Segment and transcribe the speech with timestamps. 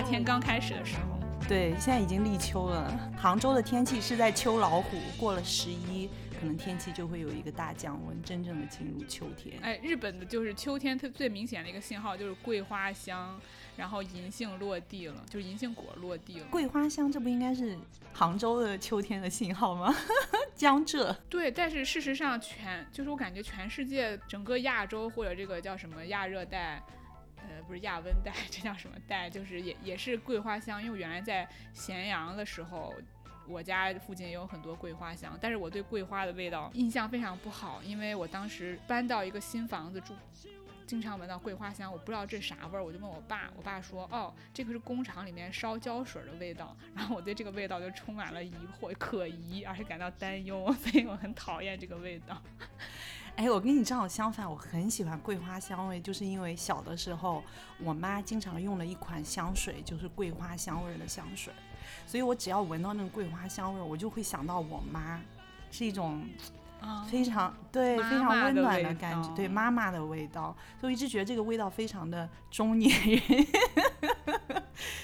[0.00, 2.90] 夏天刚开始的时候，对，现在已经立秋了。
[3.18, 6.08] 杭州的天气是在秋老虎，过了十一，
[6.40, 9.58] 可能天气就会有一个大降温，真正的进入秋天。
[9.60, 13.38] 哎，日本的就是秋天，它最明显的一个信号就是桂花香，
[13.76, 16.46] 然后银杏落地了，就是银杏果落地了。
[16.50, 17.78] 桂花香，这不应该是
[18.14, 19.94] 杭州的秋天的信号吗？
[20.56, 21.14] 江浙。
[21.28, 26.82] 对，但是事实上全就是我感觉全世界整个亚洲或者这个叫什么亚热带。
[27.48, 29.28] 呃，不是亚温带， 这叫什么带？
[29.30, 30.82] 就是也也是桂花香。
[30.82, 32.94] 因为原来在咸阳的时候，
[33.46, 40.14] 我家附近也有很多桂花香，但是我对桂花的味道印象非常不好，因为我当时搬到一个新房子住，
[40.86, 46.76] 经常闻到桂花香，我不知道这啥味儿，我就问我爸，我爸说，哦，这个是工厂里面烧胶水的味道。
[46.94, 52.40] 然后我对这个味道就充满了疑惑、可疑，而且感到担忧，所以我很讨厌这个味道。
[53.36, 57.42] 哎，我跟你正好相反，我很喜欢桂花香味，就是因为小的时候
[57.78, 61.52] 我妈经常用的一款香水就是桂花香味的香水，
[62.06, 65.18] 所以我只要闻到那个桂花香味，我就会想到我妈，
[65.70, 66.22] 是一种
[67.10, 73.20] 非常对非常温暖的感觉，对妈妈的味道，所以我一直觉得这个味道非常的中年人。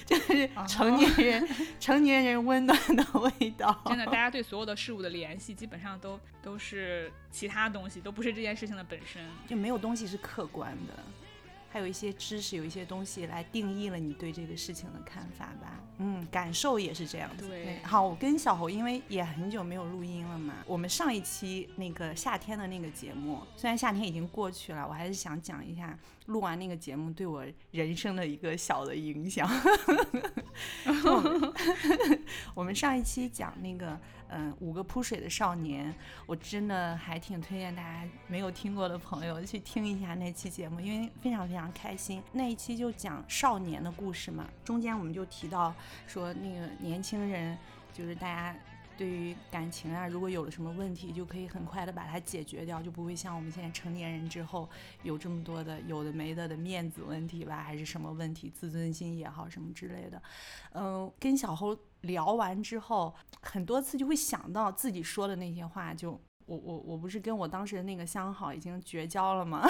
[0.05, 1.47] 就是成年人，
[1.79, 3.79] 成年人温暖的味道。
[3.85, 9.21] 真的，大家对 所有的事物的联系，基本上都都是其他东西，都不是这件事情的本身。
[9.45, 10.93] 就没有东西是客观的，
[11.77, 15.79] 还有一些知识，有一些东西来定义了你对这个事情的看法吧。
[15.99, 17.47] 嗯，感受也是这样子。
[17.47, 25.95] 对，好，我跟小侯因为也很久没有录音了嘛，我们上一期那个夏天的那个节目，虽然夏天已经过去了，我还是想讲一下
[26.25, 29.47] 录完那个节目对我人生的一个小的影响。
[32.55, 33.99] 我们上一期讲那个，
[34.29, 35.93] 嗯，五个扑水的少年，
[36.25, 42.21] 我真的还挺推荐大家没有听过的朋友去听一下那期节目，因为非常非常开心。
[42.33, 45.73] 那一期就讲少年的故事嘛，中间我们就提到。
[46.05, 47.57] 说那个年轻人，
[47.93, 48.55] 就是大家
[48.97, 54.67] 对于感情啊，如果有了什么问题，就可以很快的把它解决掉，就不会像我们现在成年人之后
[55.03, 60.21] 有这么多的有的没的的面子问题吧，还是什么问题，自尊心也好什么之类的。
[60.73, 66.11] 嗯，跟小侯聊完之后，很多次就会想到自己说的那些话，就
[66.45, 69.67] 我我我不是跟我当时的那个相好已经绝交了吗？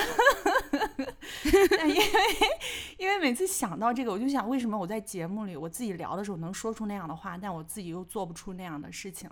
[1.87, 2.03] 因为
[2.97, 9.29] 因为每次想到这个，我就想为什么我在节目里我自己聊的时候能说出那样的话，但我自己又做不出那样的事情，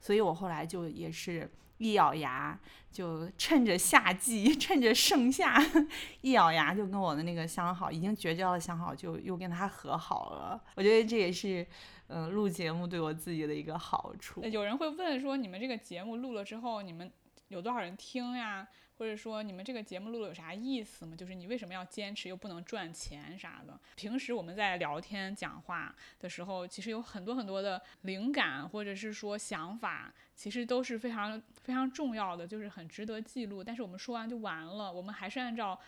[0.00, 2.58] 所以我后来就也是一咬牙，
[2.90, 5.60] 就趁着夏季，趁着盛夏，
[6.22, 10.62] 一咬牙就跟我的那个相好已经绝交的相好，就又跟他和好了。
[10.74, 11.66] 我觉得这也是
[12.08, 14.42] 嗯录节目对我自己的一个好处。
[14.44, 17.10] 有人会问说，你们这个节目录了之后，你们
[17.48, 18.66] 有多少人听呀？
[18.98, 21.14] 或者说你们这个节目录了有啥意思吗？
[21.14, 23.78] 就是你为什么要坚持又不能赚钱啥的？
[23.94, 33.62] 平时我们在聊天讲话的时候，其实有很多很多的灵感或者是说想法，其实都是非常非常重要的，就是很值得记录。
[33.62, 35.78] 但是我们说完就完了，我们还是按照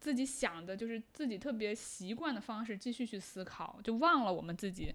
[0.00, 4.92] 自己想的，就是自己特别习惯的方式继续去思考，就忘了我们自己。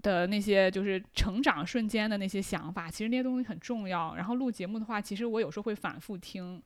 [0.00, 4.14] 的那些就是成长瞬间的那些想法，其实那些东西很重要。
[4.14, 6.62] 然后录节目的话，其实我有时候会反复听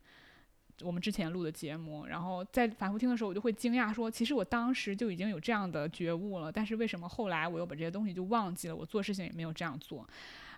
[0.81, 8.75] 我们之前录的节目，然后在反复听的时候，我就会惊讶说，其实我当时就已经有这样的觉悟了，但是为什么后来我又把这些东西就忘记了？
[8.75, 10.07] 我做事情也没有这样做。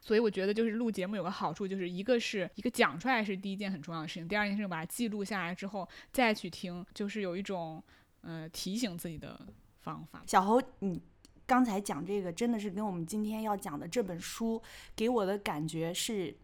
[0.01, 7.83] 所以我觉得就是录节目有个好处，就是一个是一个讲出来是第一件很重要的事情，第二件事情把它记录下来之后再去听，就是有一种
[8.21, 9.39] 呃提醒自己的
[9.81, 10.21] 方法。
[10.27, 11.01] 小侯，你。
[11.49, 14.61] 刚才讲这个真的是跟我们今天要讲的这本书
[14.95, 16.37] 给我的感觉是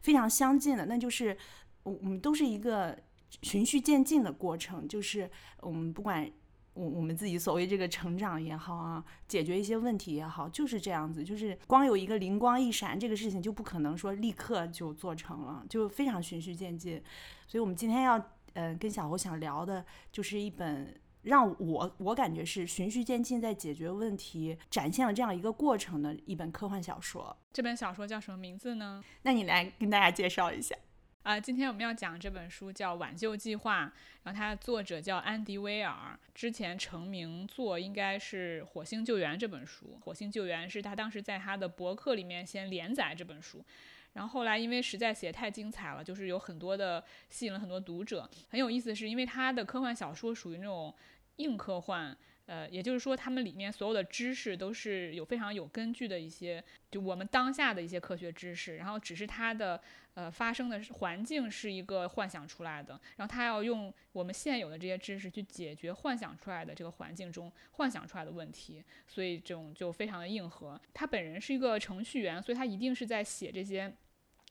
[0.00, 1.36] 非常相近的，那就是
[1.84, 2.98] 我我们都是一个
[3.42, 5.30] 循序渐进的过程，就是
[5.60, 6.28] 我们不管
[6.74, 17.00] 我我们自己所谓这个成长也好啊，解决一些问题也好，就是这样子，就是光有一个灵光一闪，这个事情就不可能说立刻就做成了，就非常循序渐进。
[17.46, 18.20] 所以我们今天要
[18.54, 20.92] 呃跟小侯想聊的就是一本。
[21.22, 27.36] 让我我感觉是循序渐进，在解决问题，展现了这样一个过程的一本科幻小说。
[27.52, 29.02] 这本小说叫什么名字呢？
[29.22, 30.74] 那你来跟大家介绍一下。
[31.22, 33.86] 啊，今天我们要讲这本书叫《挽救计划》，
[34.24, 43.64] 然后它的作者叫安迪威尔，之前成名作应该是《火星救援》这本书，《火星救援》是他当时在他的博客里面先连载这本书。
[44.12, 48.28] 然后后来因为实在写太精彩了，就是有很多的吸引了很多读者。
[48.48, 50.94] 很有意思的是，因为他的科幻小说属于那种
[51.36, 52.14] 硬科幻，
[52.46, 59.80] 呃，也就是说，他们里面所有的知识都是有非常有根据的一些，就我们当下的一些科学知识，然后只是他的
[60.14, 70.80] 呃发生的环境是一个幻想出来的，然后他要用我们现有的这些知识去解决幻想出来的这个环境中幻想出来的问题，所以这种就非常的硬核。
[70.92, 73.92] 他本人是一个程序员，所以他一定是在写这些。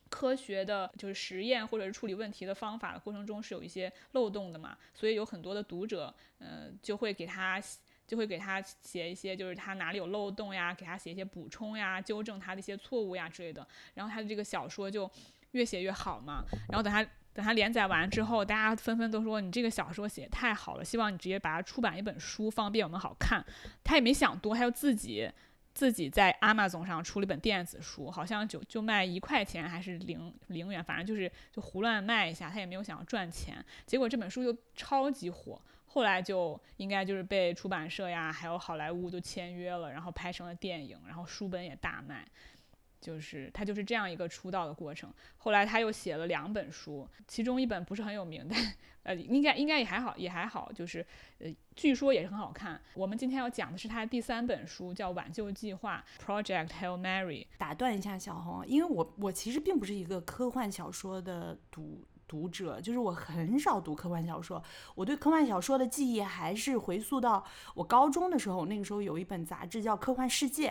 [0.10, 7.64] 科学的，就是实验或者是处理问题的方法的过程中是有一些漏洞的嘛，所以有很多的读者，呃，就会给他
[8.06, 13.66] 就会给他写一些，就是他哪里有漏洞呀，给他写一些补充呀，纠正他的一些错误呀之类的。
[13.94, 15.10] 然后他的这个小说就
[15.52, 16.44] 越写越好嘛。
[16.70, 17.04] 然后等他
[17.34, 23.46] 等他连载完之后，大家纷纷都说你这个小说写太好了，希望你直接把它出版一本书，方便我们好看。
[23.84, 25.32] 他也没想多，他就自己。
[25.74, 33.66] 自己在 Amazon 上出了一本电子书，好像就就卖一块钱还是零零元，反正就是就胡乱卖一下，他也没有想要赚钱。
[33.86, 42.28] 结果这本书就超级火，后来就应该就是被出版社呀，还有好莱坞都签约了，然后拍成了电影，然后书本也大卖。
[43.02, 45.12] 就是他就是这样一个出道的过程。
[45.38, 51.06] 后来他又写了两本书，其中一本不是很有名，但呃，应该应该也还好，也还好，就是
[51.40, 52.80] 呃，据说也是很好看。
[52.94, 57.48] 我们今天要讲的是他第三本书，叫《挽救计划》（Project Hail Mary）。
[57.58, 64.64] 打断一下小红，因为我我其实并不是一个科幻小说的读读者，就是我很少读科幻小说。
[64.94, 67.44] 我对科幻小说的记忆还是回溯到
[67.74, 70.70] 我高中的时候，那个时候有一本杂志叫《科幻世界》。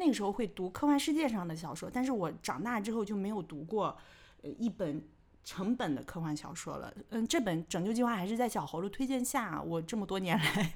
[0.00, 3.96] 那个时候会读科幻世界上的小说，但是我长大之后就没有读过，
[4.42, 5.02] 呃，一本
[5.42, 6.94] 成本的科幻小说了。
[7.10, 10.72] 嗯，这本《拯救计划》还是在小侯的推荐下，我这么多年来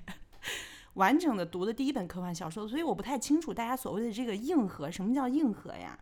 [0.95, 5.97] 完整的读的第一本科幻小说，所以我不太清楚大家所谓的这个硬核，什么叫硬核呀？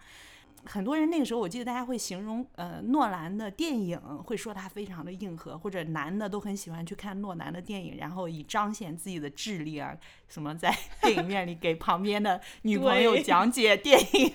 [0.65, 9.97] 很多人那个时候，我记得大家会形容，呃，诺兰的电影会说他非常的硬核，或者男的都很喜欢去看诺兰的电影，然后以彰显自己的智力啊，
[10.29, 14.33] 什么在 电影院里给旁边的女朋友讲解电影。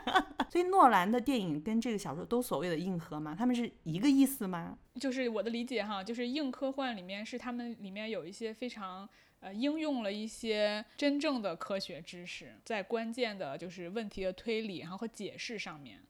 [0.50, 4.78] 所以诺兰的电影跟这个小说都所谓的硬核嘛，他们是一个意思吗？
[4.98, 9.08] 就是我的理解哈，就是硬科幻里面是他们里面有一些非常。
[9.40, 16.02] 呃，应用了一些真正的科学知识，在关键的就是问题的推理，然后和解释上面。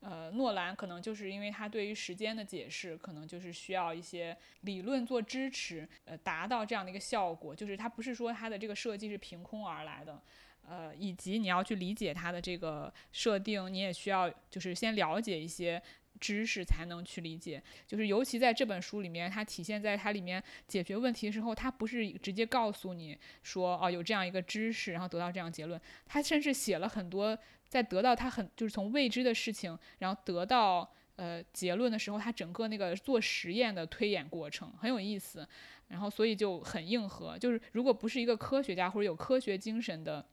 [0.00, 7.54] 呃，诺兰可能就是因为他对于时间的解释，可能就是需要一些理论做支持，呃，达到这样的一个效果。
[7.54, 10.22] 就是他不是说他的这个设计是凭空而来的，
[10.66, 15.80] 呃，以及你要去理解他的这个设定，你也需要就是先了解一些。
[16.18, 35.48] 知识才能去理解，就是尤其在这本书里面，它体现在它里面解决问题的时候，它不是直接告诉你说哦有这样一个知识，然后得到这样结论，它甚至写了很多在得到它很就是从未知的事情，然后得到呃结论的时候，它整个那个做实验的推演过程很有意思，
[35.88, 40.26] 然后所以就很硬核，就是如果不是一个科学家或者有科学精神的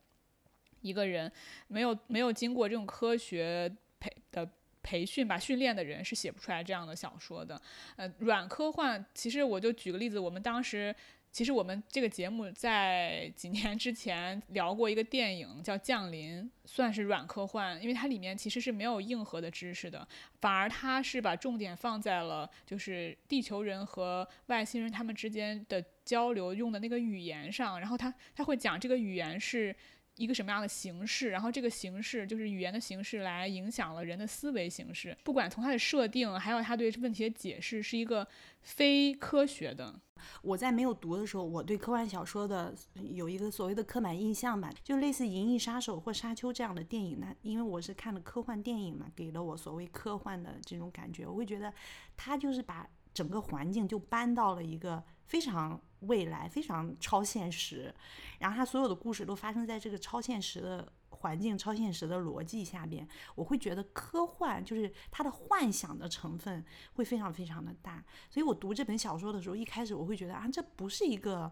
[0.82, 1.32] 一个人，
[1.68, 4.50] 没有没有经过这种科学培的。
[4.88, 7.62] 培训吧，训练的人是写不出来这样的小说的。
[7.98, 10.96] 呃，软科幻，其实我就举个例子，我们当时
[11.29, 20.08] 其实我们这个节目在几年之前聊过一个电影叫《降临》，算是软科幻，因为它里面其实是没有硬核的知识的，
[20.39, 29.75] 反而它是把重点放在了就是地球人和外星人他们之间的交流用的那个语言上，然后他他会讲这个语言是。
[30.18, 35.16] 一个什么样的形式，然后这个形式就是语言的形式，来影响了人的思维形式。
[35.24, 38.28] 不管从它的设定，还有它对问题的解释，是一个
[38.62, 40.00] 非科学的。
[40.42, 47.36] 我在没有读的时候，我对科幻小说的有一个所谓的刻板印象吧，就类似《银翼杀手》或《沙丘》这样的电影呢。
[47.44, 51.28] 因为我是看了科幻电影嘛，给了我所谓科幻的这种感觉。
[51.28, 51.72] 我会觉得，
[52.16, 55.80] 它就是把整个环境就搬到了一个非常。
[56.02, 57.92] 未来非常超现实，
[58.38, 63.06] 然后他所有的故事都发生在这个超现实的环境、超现实的逻辑下边。
[63.34, 68.06] 我会觉得科幻就是它的幻想的成分会非常非常的大。
[68.30, 71.52] 所以我读这本小说的时候，一开始我会觉得啊，这不是一个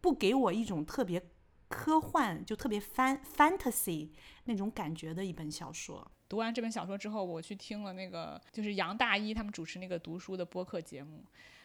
[0.00, 1.22] 不给我一种特别
[1.68, 4.08] 科幻就特别 fan fantasy
[4.44, 6.10] 那种感觉的一本小说。
[6.30, 11.22] 读完这本小说之后，我去听了那个就是杨大一他们主持那个读书的播客节目。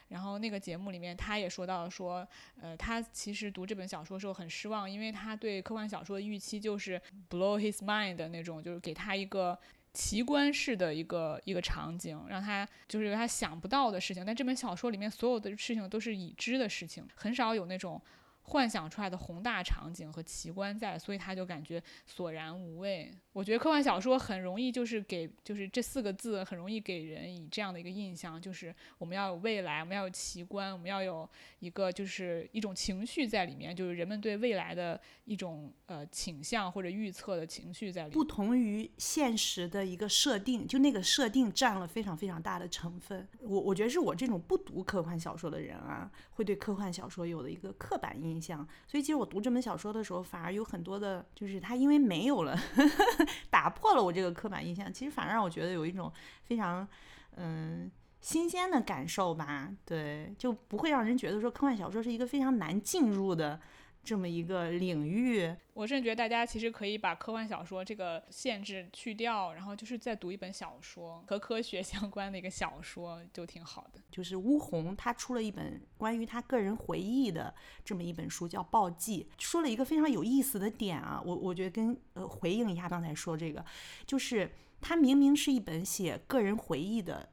[0.09, 2.27] 然后那个节目里面，他也说到说，
[2.61, 9.57] 呃，他其实读这本小说的时候很失望，因为他对科幻小说的预期就是 blow his mind 的那种，就是给他一个
[9.93, 14.25] 奇观式的一个一个场景，让他就是他想不到的事情。
[14.25, 18.01] 但这本小说里面所有的事情都是已知的事情，很少有那种
[18.43, 23.11] 幻想出来的宏大场景和奇观在，所以他就感觉索然无味。
[23.37, 31.29] 我觉得科幻小说很容易就是给，就是这四个字很容易给人以这样的一个印象，就是我们要有未来，我们要有奇观，我们要有
[31.59, 38.13] 一个就是一种情绪在里面，就是人们对未来的一种呃倾向或者预测的情绪在里面。
[38.13, 43.27] 不同于现实的一个设定，就那个设定占了非常非常大的成分。
[43.41, 48.67] 我我觉得是我这种不读科幻小说的人啊，会对科幻小说有的一个刻板印象。
[48.87, 52.59] 所以其实我读这本小说的时候，反而有很多的，就是它因为没有了，
[53.49, 56.11] 打破了我这个刻板印象，其实反而让我觉得有一种
[56.43, 56.87] 非常
[57.35, 57.91] 嗯
[58.21, 59.69] 新鲜的感受吧。
[59.85, 63.59] 对，就不会让人觉得说科幻小说是一个非常难进入的。
[64.07, 73.99] 这么一个领域，我甚至觉得大家其实可以把科幻小说这个限制去掉，然后就是再读一本小说和科学 相关的一个小说，就挺好的。
[74.09, 83.65] 就是乌红他出了一本关于他个人回忆的这么一本书，叫《报记》，说了一个非常有意思的点啊，我我觉得跟呃回应一下刚才说这个，
[84.05, 84.49] 就是
[84.79, 87.27] 他明明是一本写个人回忆的。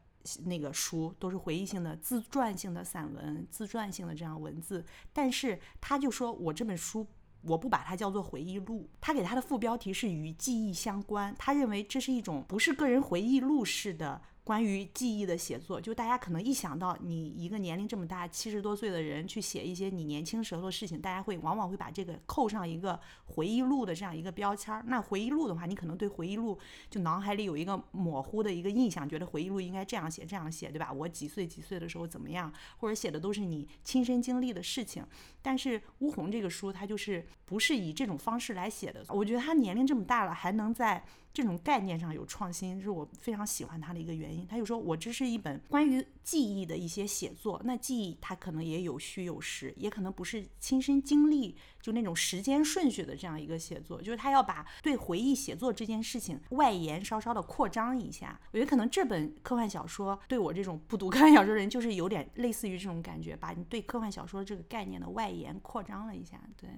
[0.45, 7.07] 那个书都是回忆性的、自传性的散文、自传性的这样文字，但是他就说我这本书
[7.43, 14.23] 我不把它叫做回忆录，他给他的副标题是与记忆相关，他认为这是一种不是个人回忆录式的。
[14.45, 24.85] 关于记忆的写作，就大家可能一想到你一个年龄这么大、七十多岁的人去写一些你年轻时候的事情，大家会往往会把这个扣上一个回忆录的这样一个标签儿。
[24.87, 26.59] 那回忆录的话，你可能对回忆录
[26.91, 30.93] 就脑海里有一个模糊的一个印象，觉得回忆录应该这样写、这样写，对吧？
[30.93, 35.03] 我几岁几岁的时候怎么样，或者写的都是你亲身经历的事情。
[35.45, 39.05] 但是乌红这个书，它就是不是以这种方式来写的。
[39.11, 41.05] 我觉得他年龄这么大了，还能在。
[41.35, 44.47] 这种概念上有创新，是我非常喜欢他的一个原因。
[44.47, 58.41] 他就说我这是一本关于记忆的一些写作，那记忆它可能也有虚有实，也可能不是亲身经历，就那种时间顺序的这样一个写作，就是他要把对回忆写作这件事情外延稍稍的扩张一下。
[58.53, 66.71] 我觉得可能这本科幻小说对我这种不读科幻小说的人，就是有点类似于这种感觉，把你对科幻小说这个概念的外延扩张了一下，对，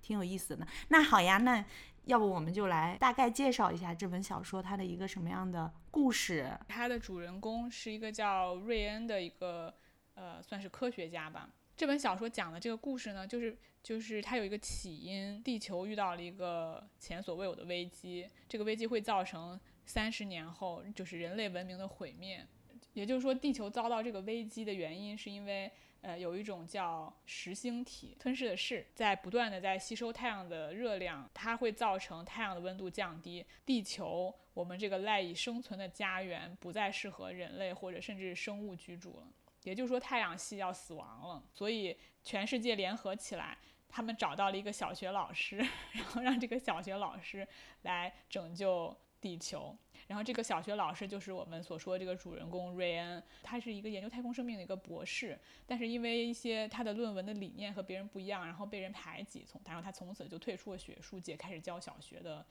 [0.00, 0.66] 挺有意思的。
[0.88, 1.64] 那好呀，那。
[2.04, 6.50] 要不我们就来大概介绍一下这本小说它的一个什么样的故事。
[6.66, 9.74] 它的主人公是一个叫瑞恩的一个
[10.14, 11.50] 呃，算是科学家吧。
[11.76, 22.42] 这本小说讲的这个故事呢，就是就是它有一个起因，地球遇到了一个前所未有的危机，这个危机会造成三十年后就是人类文明的毁灭。
[22.94, 25.70] 也就是说，地球遭到这个危机的原因是因为。
[26.00, 39.26] 呃，有一种叫石星体吞噬的噬，在不断的在吸收太阳的热量，它会造成太阳的温度降低，地球我们这个赖以生存的家园不再适合人类或者甚至生物居住了。
[39.64, 41.42] 也就是说，太阳系要死亡了。
[41.52, 45.56] 所以全世界联合起来，他们找到了一个小学老师，
[45.92, 47.46] 然后让这个小学老师
[47.82, 49.76] 来拯救地球。
[50.08, 62.44] 然后这个小学老师就是我们所说这个主人公瑞恩，他是一个研究太空生命的一个博士，但是因为一些他的论文的理念和别人不一样，然后被人排挤，从然后他从此就退出了学术界，开始教小学的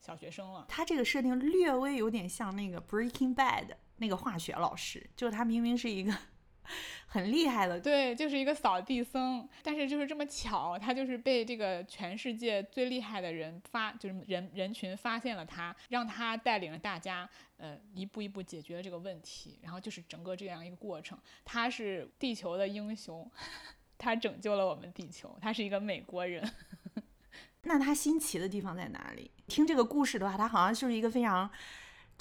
[0.00, 0.66] 小学生了。
[0.68, 3.66] 他这个设定略微有点像那个《Breaking Bad》
[3.98, 6.12] 那个化学老师，就是他明明是一个。
[7.06, 17.28] 很厉害的，对，就是一个扫地僧，但是就是这么巧，他就是被这个全世界最厉害的人发，就是人人群发现了他，让他带领着大家，
[17.58, 23.30] 呃，一步一步解决了这个问题，然后就是整个这样一个过程，他是地球的英雄，
[23.98, 26.50] 他拯救了我们地球，他是一个美国人。
[27.64, 29.30] 那他新奇的地方在哪里？
[29.46, 31.50] 听这个故事的话，他好像就是一个非常。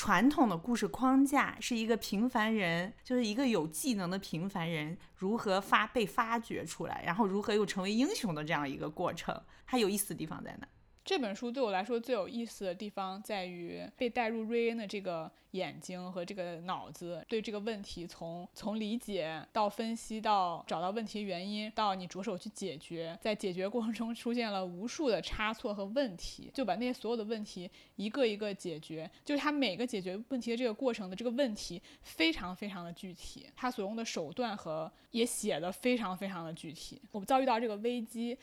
[0.02, 9.40] 传统的故事框架是一个平凡人，就是一个有技能的平凡人如何发被发掘出来，然后如何又成为英雄的这样一个过程。
[9.68, 10.68] 它有意思的地方在哪？
[11.04, 29.10] 这本书对我来说最有意思的地方在于被带入瑞恩的这个眼睛和这个脑子，对这个问题从从理解到分析到找到问题原因，到你着手去解决，在解决过程中出现了无数的差错和问题，就把那些所有的问题一个一个解决。
[29.26, 37.02] 就是他每个解决问题的这个过程的这个问题非常非常的具体，他所用的手段和也写的非常非常的具体。
[37.12, 38.38] 我们遭遇到这个危机。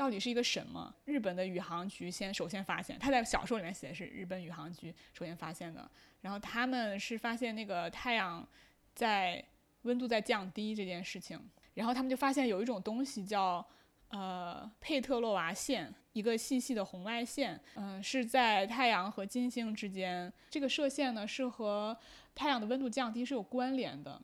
[0.00, 0.90] 到底是一个什么？
[1.04, 5.86] 日本的宇航局先首先发现，他在小说里面写的是日本宇航局首先发现的。
[6.22, 8.48] 然后他们是发现那个太阳
[8.94, 9.44] 在
[9.82, 11.38] 温度在降低这件事情，
[11.74, 13.62] 然后他们就发现有一种东西叫
[14.08, 21.94] 呃佩特洛娃线，一个细细的红外线，嗯，是在太阳和金星之间，这个射线呢是和
[22.34, 24.18] 太阳的温度降低是有关联的，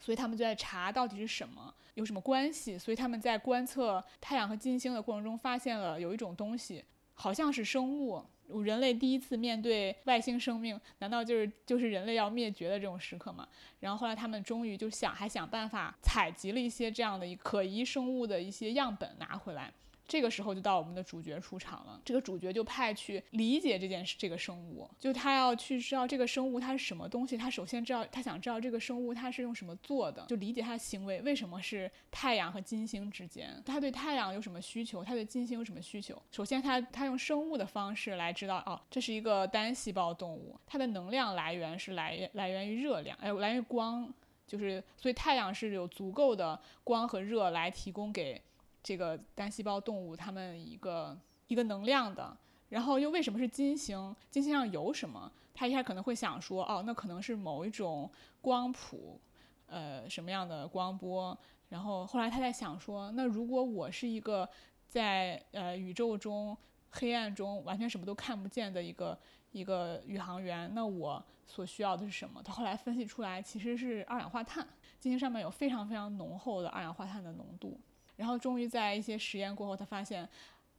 [0.00, 1.72] 所以他们就在查到底是什么。
[1.94, 8.24] 有什么关系，所以他们在观测太阳和金星的过程中发现了有一种东西，好像是生物。
[8.64, 13.46] 人类第一次面对外星生命，难道就是就是人类要灭绝的这种时刻吗？
[13.78, 19.72] 然后后来他们终于就想还想办法采集了一些这样的一可疑生物的一些样本拿回来。
[20.10, 22.00] 这个时候就到我们的主角出场了。
[22.04, 27.36] 这个主角就派去理解这件事，这个生物，就他要去知道这个生物它是什么东西。
[27.36, 33.62] 他首先知道，他想知道这个生物它是用什么做的，就理解它的行为，为什么是太阳和金星之间？
[33.64, 35.04] 他对太阳有什么需求？
[35.04, 36.20] 他对金星有什么需求？
[36.32, 44.12] 首先，他他用生物的方式来知道，哦，这是一个单细胞动物，它的能量来源是来源来源于热量，哎，来源于光，
[44.44, 48.42] 就是所以太阳是有足够的光和热来提供给。
[48.82, 51.18] 这个单细胞动物，它们一个
[51.48, 52.36] 一个能量的，
[52.68, 54.14] 然后又为什么是金星？
[54.30, 55.30] 金星上有什么？
[55.52, 58.10] 他一开始可能会想说，哦，那可能是某一种
[58.40, 59.20] 光谱，
[59.66, 61.36] 呃，什么样的光波？
[61.68, 64.48] 然后后来他在想说，那如果我是一个
[64.88, 66.56] 在呃宇宙中
[66.90, 69.18] 黑暗中完全什么都看不见的一个
[69.52, 72.42] 一个宇航员，那我所需要的是什么？
[72.42, 74.66] 他后来分析出来，其实是二氧化碳。
[74.98, 77.78] 金星上面有非常非常浓厚的二氧化碳的浓度。
[78.20, 80.28] 然后终于在一些实验过后，他发现，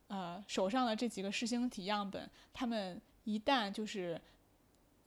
[0.09, 4.21] 呃，手上的这几个噬星体样本，他们一旦就是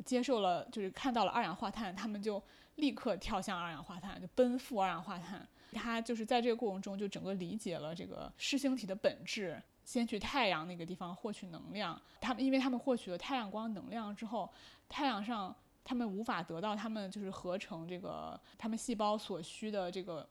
[0.05, 2.43] 接受了，就是看到了二氧化碳，他们就
[2.75, 5.47] 立刻跳向二氧化碳，就奔赴二氧化碳。
[5.75, 12.01] 他就是在这个过程中就整个理解了这个噬星体的本质，先去太阳那个地方获取能量。
[12.21, 14.53] 他们因为他们获取了太阳光能量之后，
[14.89, 20.29] 太阳上他们无法得到他们就是合成这个他们细胞所需的这个。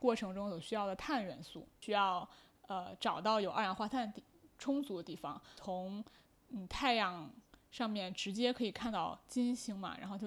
[0.00, 2.28] 过程中所需要的碳元素，需要
[2.66, 4.12] 呃找到有二氧化碳
[4.58, 6.02] 充足的地方，从
[6.48, 7.30] 嗯太阳
[7.70, 10.26] 上面直接可以看到金星嘛，然后就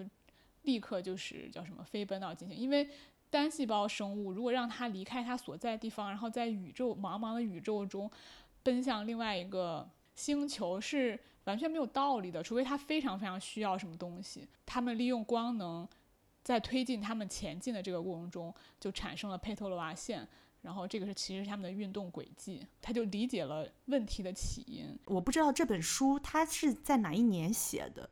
[0.62, 2.88] 立刻就是叫什么飞奔到金星，因为
[3.32, 8.10] 单细胞生物如果让它离开它所在地方，然后在宇宙茫茫的宇宙中
[8.62, 15.90] 奔向另外一个星球是完全没有道理的，除非它非常非常需要什么东西，他们利用光能。
[16.44, 20.28] 在推进他们前进的这个过程中，就产生了佩托罗娃线，
[20.62, 25.00] 然后这个是其实是他们的运动轨迹，他就理解了问题的起因。
[25.06, 28.10] 我不知道这本书它是在哪一年写的，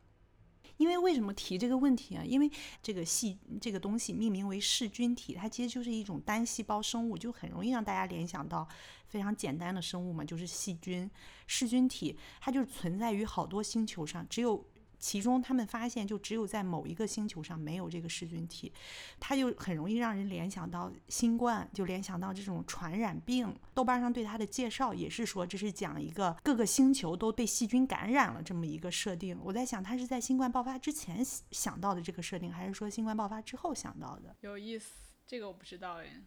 [0.78, 2.24] 因为为什么提这个问题啊？
[2.24, 2.50] 因为
[2.82, 8.66] 这个细这个东西命名为噬菌体，它其实就是一种单细胞生物，就很容易让大家联想到
[9.08, 11.10] 非常简单的生物嘛，就是细菌。
[11.46, 14.64] 噬菌体它就存在于好多星球上，只有。
[15.02, 18.72] 其中，他们发现就只有在某一个星球上没有这个噬菌体，
[19.18, 23.52] 它就很容易让人联想到新冠，就联想到这种传染病。
[23.74, 29.36] 豆瓣上对它的介绍也是说，这是讲一个各个星球都被细菌感染了这么一个设定。
[29.42, 34.36] 我在想，他是在新冠爆发之前想到的这个设定，还是说新冠爆发之后想到的？
[34.42, 36.22] 有意思，这个我不知道哎。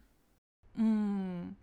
[0.76, 1.54] 嗯，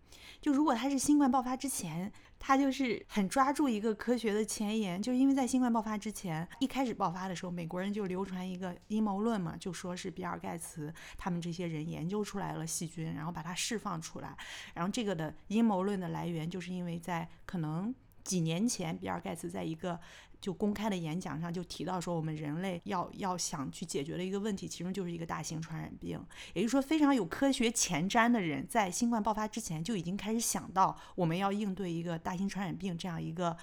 [0.42, 14.36] 就如果他是新冠爆发之前，他就是很抓住一个科学的前沿，就因为在新冠爆发之前一开始爆发的时候，美国人就流传一个阴谋论嘛，就说是比尔盖茨他们这些人研究出来了细菌，然后把它释放出来，
[14.74, 20.00] 然后这个的阴谋论的来源就是因为在可能几年前，比尔盖茨在一个。
[20.44, 26.22] 就公开的演讲上就提到说，我们人类要要想去解决的一个问题，其中就是一个大型传染病。
[26.54, 33.56] 也就是说，非常有科学前瞻的人，在新冠爆发之前就已经开始想到我们要应对一个大型传染病这样一个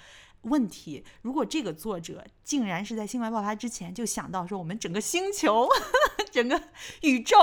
[0.45, 1.05] 问题。
[1.21, 5.69] 如果这个作者竟然是在新冠爆发之前就想到说，我们整个星球、
[6.33, 6.61] 整个
[7.03, 7.37] 宇宙。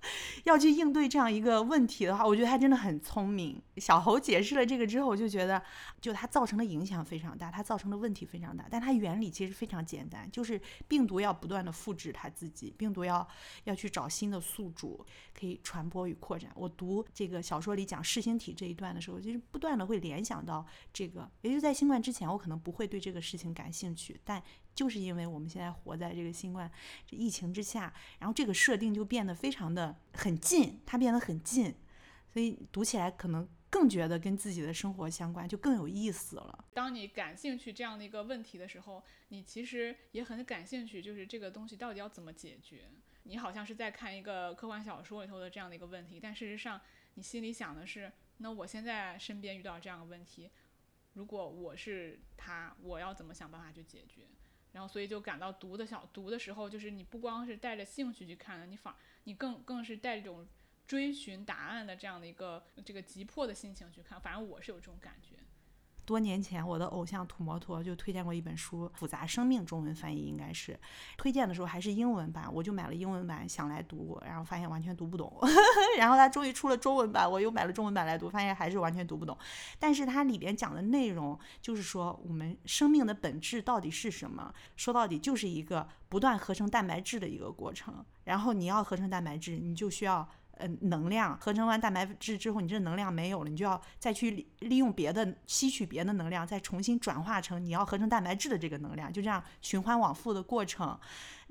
[0.44, 3.60] 要去应对这样一个问题的话，我觉得他真的很聪明。
[3.76, 5.60] 小侯解释了这个之后，我就觉得，
[6.00, 8.64] 就它造成的影响非常大，它造成的问题非常大。
[8.70, 13.26] 但它原理其实非常简单，就是病毒要不断的复制它自己，病毒要
[13.64, 15.04] 要去找新的宿主，
[15.38, 16.50] 可以传播与扩展。
[16.54, 21.28] 我读这个小说里讲噬星体这一段的时候，就是不断的会联想到这个。
[21.42, 24.37] 也就在新冠之前，我可能不会对这个事情感兴趣，但。
[24.74, 26.70] 就是因为我们现在活在这个新冠
[27.06, 31.74] 这疫情之下，然后这个设定就变得非常的很近，它变得很近，
[32.32, 36.64] 所以读起来可能更觉得跟自己的生活相关，就更有意思了。
[36.72, 42.90] 当你感兴趣这样的一个问题的时候，你其实也很感兴趣，就是这个东西到底要怎么解决。
[43.24, 46.80] 你好像是在看一个科幻小说里头的这样的一个问题，但事实上
[47.14, 50.48] 你心里想的是，那我现在身边遇到这样的问题，
[51.18, 54.28] 如果我是他，我要怎么想办法去解决？
[54.70, 60.46] 然后，所以就感到读的小读的时候，就是你不光是带着兴趣去看的，你反你更更是带着一种
[60.86, 64.20] 追寻答案的这样的一个这个急迫的心情去看。
[64.20, 65.34] 反正我是有这种感觉。
[66.08, 70.80] 多年前我的偶像土摩托就推荐过一本书《复杂生命》，中文翻译应该是，
[71.18, 75.30] 推荐的时候还是英文版，我就买了英文版想来读，然后发现完全读不懂，
[75.98, 79.36] 然后他终于出了中文版，我又买了中文版来读，发现还是完全读不懂。
[79.78, 84.50] 但是它里边讲的内容就是说，我们生命的本质到底是什么？
[84.76, 90.26] 说到底就是一个不断合成蛋白质的一个过程，然后你要合成蛋白质，你就需要。
[90.60, 100.98] 嗯，能量合成完蛋白质之后，你这能量没有了，你就要再去利用别的吸取别的能量，再重新转化成你要合成蛋白质的这个能量，就这样循环往复的过程，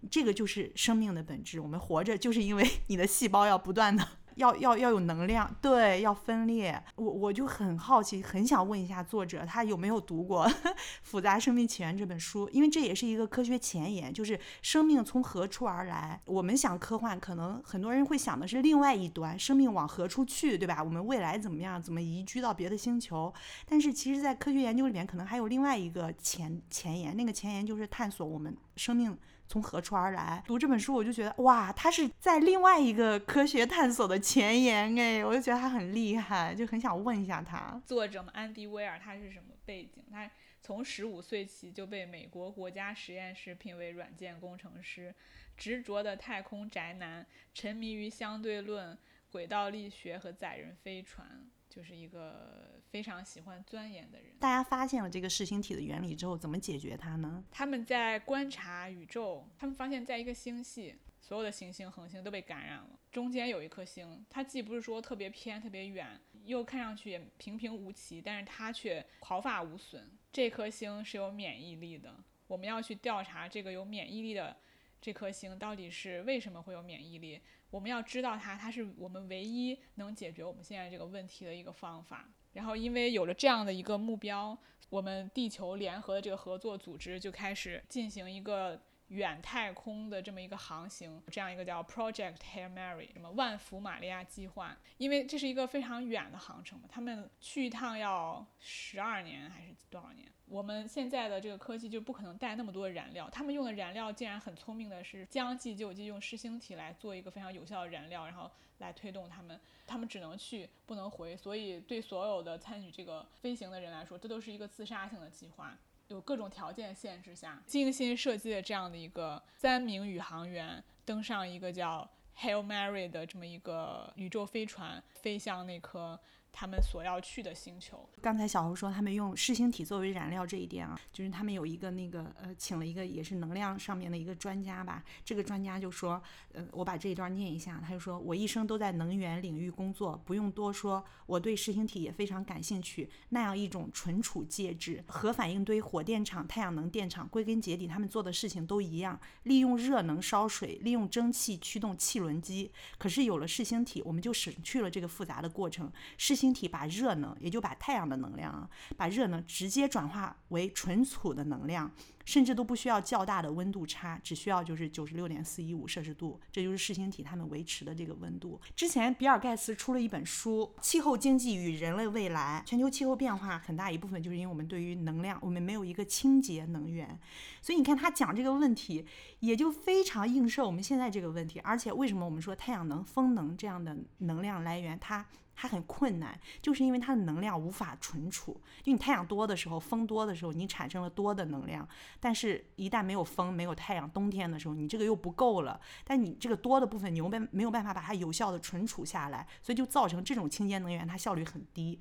[0.09, 1.59] 这个就是生命的本质。
[1.59, 4.07] 我们活着就是因为 你的细胞要不断的。
[4.37, 6.81] 要要要有能量，对，要分裂。
[6.95, 10.47] 我我就很好奇，很想问一下作者，他有没有读过
[11.03, 12.49] 《复杂生命起源》这本书？
[12.53, 16.21] 因为这也是一个科学前沿，就是生命从何处而来。
[16.25, 20.83] 我们想科幻，可能很多人会想的是另外一端，生命往何处去，对吧？
[20.83, 21.81] 我们未来怎么样？
[21.81, 23.33] 怎么移居到别的星球？
[23.65, 29.17] 但是其实，在科学研究里面，可能还有另外一个前前沿，那个前沿就是探索我们生命。
[29.47, 30.43] 从何处而来？
[30.45, 37.81] 读这本书，我就觉得哇，他是在另外一个科学探索的前沿哎，我就觉得他很厉害，就很想问一下他。
[37.85, 40.03] 作者嘛，安迪威尔，他是什么背景？
[40.11, 40.29] 他
[40.61, 45.15] 从十五岁起就被美国国家实验室聘为软件工程师，
[45.55, 48.97] 执着的太空宅男，沉迷于相对论、
[49.31, 51.49] 轨道力学和载人飞船。
[51.69, 54.33] 就是一个非常喜欢钻研的人。
[54.39, 57.43] 大家发现了这个视星体的原理之后，怎么解决它呢？
[57.51, 62.99] 他们在观察宇宙，他们发现，在一个星系，所有的行星、恒星都被感染了。
[63.11, 70.11] 中间有一颗星，它既不是说特别偏、特别远，又看上去也平平无奇，但是它却毫发无损。
[70.31, 72.15] 这颗星是有免疫力的。
[72.47, 74.55] 我们要去调查这个有免疫力的
[75.01, 77.41] 这颗星到底是为什么会有免疫力。
[77.69, 82.29] 我们要知道它，它是我们唯一能解决我们现在这个问题的一个方法。
[82.53, 84.57] 然后，因为有了这样的一个目标，
[84.89, 94.75] 我们地球联合的这个合作组织就开始进行一个远太空的这么一个航行，这样一个叫 Project Hail Mary，什么万福玛利亚计划。
[94.97, 100.27] 因为这是一个非常远的航程嘛，他们去一趟要十二年还是多少年？
[100.49, 109.59] 我们现在的这个科技就不可能带那么多燃料，他们用的燃料竟然很聪明的是将计就计，用湿星体来做一个非常有效的燃料，然后来推动他们。
[109.85, 115.77] 他们只能去不能回，所以对所有的参与这个飞行的人来说，这都是一个自杀性的计划。
[116.07, 126.17] 有各种条件限制下，精心设计的这样的一个三名宇航员登上一个叫 Hail Mary 的这么一个宇宙飞船，飞向那颗。
[126.59, 128.09] 他们所要去的星球。
[128.19, 135.03] 刚才小侯说他们用噬星体作为燃料这一点啊，就是他们有一个那个呃，请了一个也是能量上面的一个专家吧。
[135.23, 136.19] 这个专家就说，
[136.53, 137.79] 呃，我把这一段念一下。
[137.85, 143.07] 他就说，我一生都在能源领域工作，不用多说，我对噬星体也非常感兴趣。
[143.29, 152.71] 那样一种存储介质，核反应堆、火电厂、太阳能电厂，归根结底他们做的事情都一样，利用热能烧水，利用蒸汽驱动汽轮机。
[152.97, 155.91] 可是有了噬星体，我们就省去了这个复杂的过程。
[156.17, 161.91] 噬星星体把热能，也就把太阳的能量啊，把热能直接转化为存储的能量。
[162.27, 168.59] 甚至都不需要较大的温度差，只需要就是九十六点四一五摄氏度，这就是噬星体它们维持的这个温度。
[168.75, 177.17] 之前比尔盖茨出了一本书《气候经济与人类未来》，全球气候变化很大一部分就是因为我们对于能量，我们没有一个清洁能源，
[177.61, 179.05] 所以你看他讲这个问题，
[179.39, 181.61] 也就非常映射我们现在这个问题。
[181.61, 185.25] 而且为什么我们说太阳能、风能这样的能量来源，它
[185.59, 188.53] 它很困难，就是因为它的能量无法存储。
[188.83, 191.85] 就你太阳多的时候，风多的时候，你产生了多的能量，
[192.19, 195.81] 但是一旦没有风、没有太阳，冬天的时候，你这个又不够了。
[196.05, 201.99] 但你这个多的部分，你又没没有办法把它有效的存储下来，所以就造成这种清洁能源它效率很低。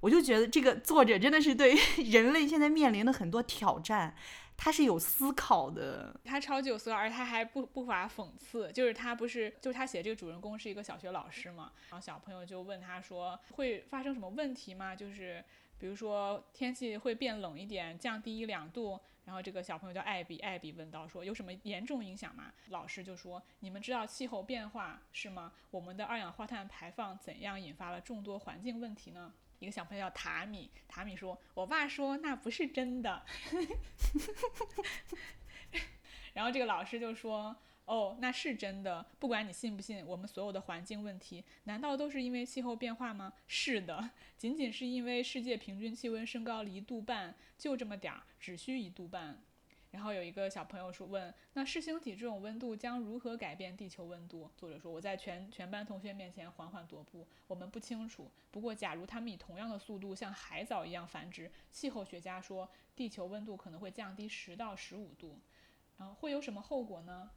[0.00, 4.14] 我就觉得这个作者真的是对 人类现在面临的很多挑战。
[4.56, 8.72] 他是有思考的，他超级有思考，而他还不不乏讽刺。
[8.72, 14.96] 就是他不是，就是他写这个主人公是一个小学老师嘛，然后小朋友就问他说，会发生什么问题吗？
[14.96, 15.44] 就是
[15.78, 18.98] 比如说天气会变冷一点，降低一两度。
[19.24, 22.52] 然后这个小朋友叫艾比，艾比问到说，有什么严重影响吗？
[22.68, 25.50] 老师就说，你们知道气候变化是吗？
[25.70, 29.32] 我们的二氧化碳排放怎样引发了众多环境问题呢？
[29.64, 33.24] 一个小朋友叫塔米，塔米说：“我爸说那不是真的。
[36.34, 39.06] ”然后这个老师就说：“哦，那是真的。
[39.18, 43.32] 不管你信不信，我们所有的环境问题，难道都是因为气候变化吗？
[43.46, 49.42] 是的，仅仅是因为世界平均气温升高了一度半，就这么点儿，只需一度半。”
[49.94, 54.50] 然后有一个小朋友说问，那视星体这种温度将如何改变地球温度？
[54.56, 58.28] 作者说我在全全班同学面前缓缓踱步，我们不清楚。
[58.50, 65.38] 不过假如它们以同样的速度像海藻一样繁殖，气候学家说地球温度可能会降低十到十五度。
[65.96, 67.30] 然后会有什么后果呢？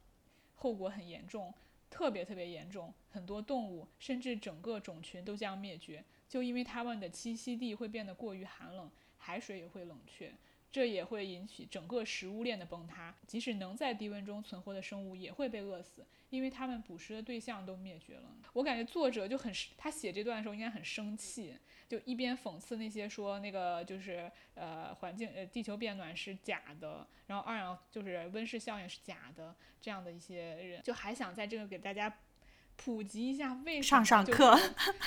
[0.56, 1.54] 后果很严重，
[1.88, 10.34] 特别特别严重，很多动物甚至整个种群都将灭绝，就因为它们的栖息地会变得过于寒冷，海水也会冷却。
[10.70, 18.34] 这也会引起整个食物链的崩塌，即使能在低温中存活的生物也会被饿死，因为它们捕食的对象都灭绝了。
[18.52, 21.54] 我感觉作者就很，他写这段的时候应该很生气，
[21.88, 32.14] 就一边讽刺那些说那个就是呃环境呃地球变暖是假的，然后二氧就是温室效应是假的这样的一些人，就还想在这个给大家
[32.76, 34.54] 普及一下为什么上上课，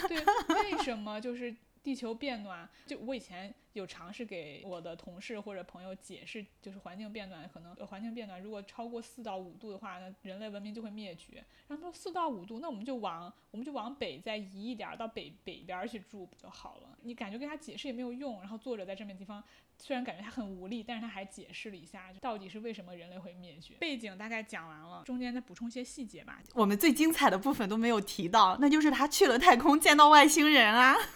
[0.08, 0.18] 对，
[0.56, 2.70] 为什么就是地球变暖？
[2.86, 3.54] 就我以前。
[3.74, 11.42] 有尝试给我的同事或者朋友解释，就是环境变暖，可能环境变暖，如果超过四到五度的话，那人类文明就会灭绝。
[11.70, 16.98] 然后说四到五度，那我们就往我们就往北再移一点，到北北边去住不就好了？
[17.04, 18.42] 你感觉跟他解释也没有用。
[18.42, 19.42] 然后作者在这面地方
[19.78, 23.76] 虽然感觉他很无力，但是他还解释了一下，到底是为什么人类会灭绝。
[23.76, 26.42] 背景大概讲完了，中间再补充一些细节吧。
[26.54, 30.94] 我们最精彩的部分都没有提到，那就是他去了太空见到外星人啊。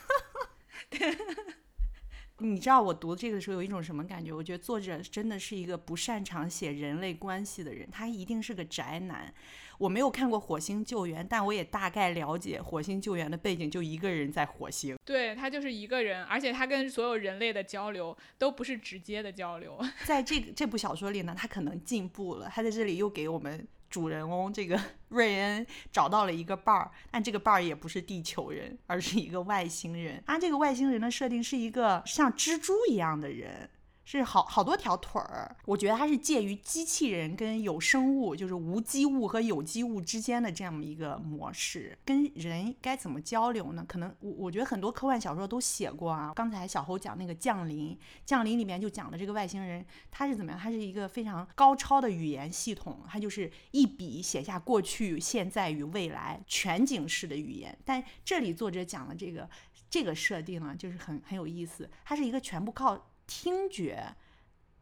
[2.39, 4.33] 你知道我读这个的时候有一种什么感觉？
[4.33, 9.33] 我觉得作者真的是一个不擅长写人类关系的人，他一定是个宅男。
[9.77, 14.97] 我没有看过《火星救援》，但我也大概了解《火星救援》的背景，就一个人在火星。
[15.05, 19.79] 对他就是一个人，而且他跟所有人类的交流都不是直接的交流。
[20.03, 23.65] 在这这部小说里呢，他可能进步了，他在这里又给我们。
[23.95, 24.77] 主人翁这个
[25.07, 30.21] 瑞恩找到了一个伴儿，但这个伴儿也不是地球人，而是一个外星人。
[30.27, 33.69] 他这个外星人的设定是一个像蜘蛛一样的人。
[34.05, 41.97] 是好好多条腿儿，我觉得它是介于机器人跟有生物，就是无机物和有机物之间的这样一个模式。
[42.05, 43.83] 跟人该怎么交流呢？
[43.87, 46.31] 可能我我觉得很多科幻小说都写过啊。
[46.35, 47.89] 刚才小侯讲那个《降临》，
[48.23, 50.59] 《降临》里面就讲了这个外星人，他是怎么样？
[50.59, 57.75] 他是一个非常高超的语言系统，他就是一笔写下过去、现在与未来全景式的语言。
[57.83, 59.49] 但这里作者讲的这个
[59.89, 63.07] 这个设定呢，就是很很有意思，它是一个全部靠。
[63.27, 64.03] 听觉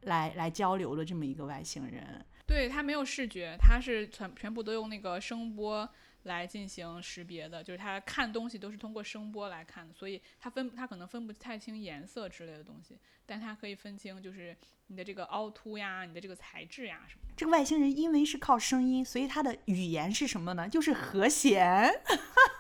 [0.02, 5.90] 来来交流的这么一个外星人，对他没有视觉，他是全全部都用那个声波
[6.24, 14.56] 来进行识别的，就是他看东西都是通过声波来看的，所以他分他可能分不太清颜色之类的东西，但他可以分清就是
[14.88, 17.22] 你的这个凹凸呀，你的这个材质呀什么。
[17.36, 20.68] 这个外星人因为是靠声音，所以他的语言是什么呢？
[20.68, 21.90] 就是和弦。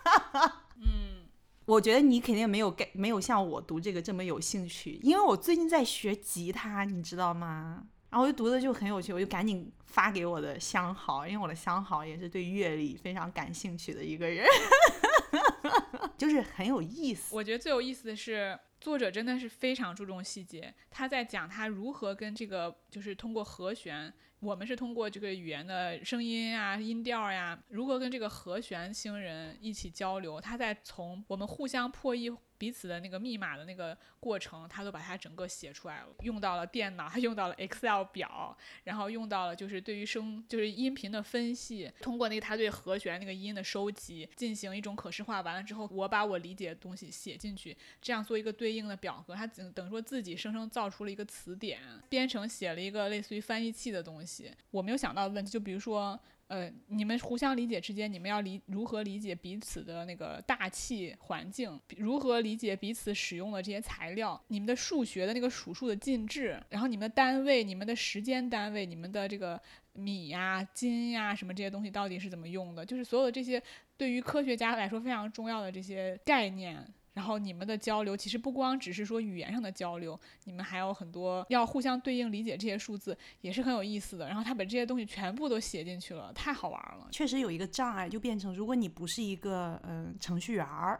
[0.79, 1.02] 嗯。
[1.73, 7.83] 我觉得你肯定没有跟没有像我读这个这么有兴趣，因为我最近在学吉他，你知道吗？
[8.11, 14.45] 然后我就读的就很有趣，我就赶紧发给我的相好，因为我的相好也是对乐理非常感兴趣的一个人，
[16.15, 17.35] 就是很有意思。
[17.35, 24.13] 我觉得最有意思的是，作者真的是非常注重细节，他在讲他如何跟这个就是通过和弦。
[24.43, 30.41] 我们是通过这个语言的声音啊、音调呀，如何跟这个和弦星人一起交流？
[30.41, 32.29] 他在从我们互相破译。
[32.63, 54.49] 彼此的那个密码的那个过程，他都把它整个写出来了，用到了电脑，还用到了 Excel 表，然后用到了就是对于声就是音频的分析，通过那个他对和弦那个音的收集进行一种可视化，完了之后我把我理解的东西写进去，这样做一个对应的表格，他等等于说自己生生造出了一个词典，编程写了一个类似于翻译器的东西。
[54.71, 56.17] 我没有想到的问题，就比如说。
[56.53, 61.81] 呃，你们互相理解之间，你们要理如何理解彼此的那个大气环境？
[61.97, 64.39] 如何理解彼此使用的这些材料？
[64.49, 69.59] 你们的数学的那个数数的进制，然后你们的单位、你们的时间单位、你们的这个
[69.93, 72.85] 米呀、斤呀什么这些东西到底是怎么用的？
[72.85, 73.59] 就是所有的这些
[73.97, 76.87] 对于科学家来说非常重要的这些概念。
[77.13, 84.27] 然后你们的交流其实不光只是说语言上的交流，你们还有很多要互相对应理解这些数字，也是很有意思的。
[84.27, 87.07] 然后他把这些东西全部都写进去了，太好玩了。
[87.11, 90.99] 确实有一个障碍，就变成如果你不是一个嗯程序员儿，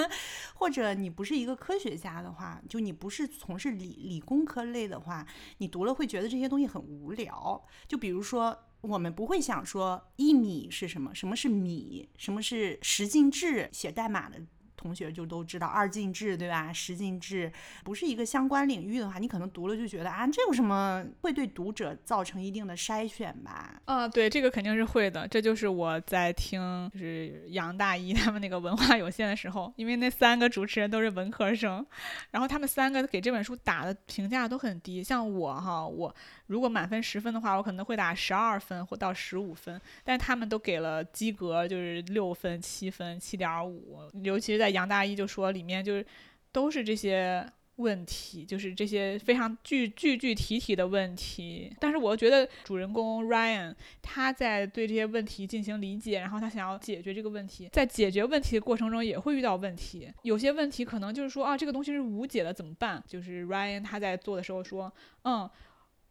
[0.54, 5.26] 或者你不是一个科学家的话，就你不是从事理理工科类的话，
[5.58, 7.64] 你读了会觉得这些东西很无聊。
[7.88, 14.38] 就比如说，我们不会想说一米是什么，什么是米，什么是十进制，写代码的。
[14.84, 16.70] 同学就都知道二进制，对吧？
[16.70, 17.50] 十进制
[17.82, 23.80] 不是一个相关领域的话，你可能读了就觉得啊，这有什么会对读者造成一定的筛选吧？
[23.86, 25.26] 啊，对，这个肯定是会的。
[25.26, 31.84] 这就是我在听就是杨大一他们那个文化有限的时候，因为那三个主持人都是文科生，
[32.30, 35.02] 然后他们三个给这本书打的评价都很低。
[35.02, 36.14] 像我哈，我
[36.48, 44.00] 如果满分十分的话，我可能会打十二分或到十五分，但他们都给了及格，就是六分、七分、七点五。
[44.22, 46.04] 尤其是在杨大一就说里面就是
[46.52, 47.50] 都是这些。
[47.78, 63.02] 问题就是这些非常具具具体体的问题，但是我觉得主人公 Ryan 他在对这些问题进行理解，然后他想要解决这个问题，在解决问题的过程中也会遇到问题，有些问题可能就是说啊这个东西是无解的怎么办？
[63.08, 65.50] 就是 Ryan 他在做的时候说，嗯，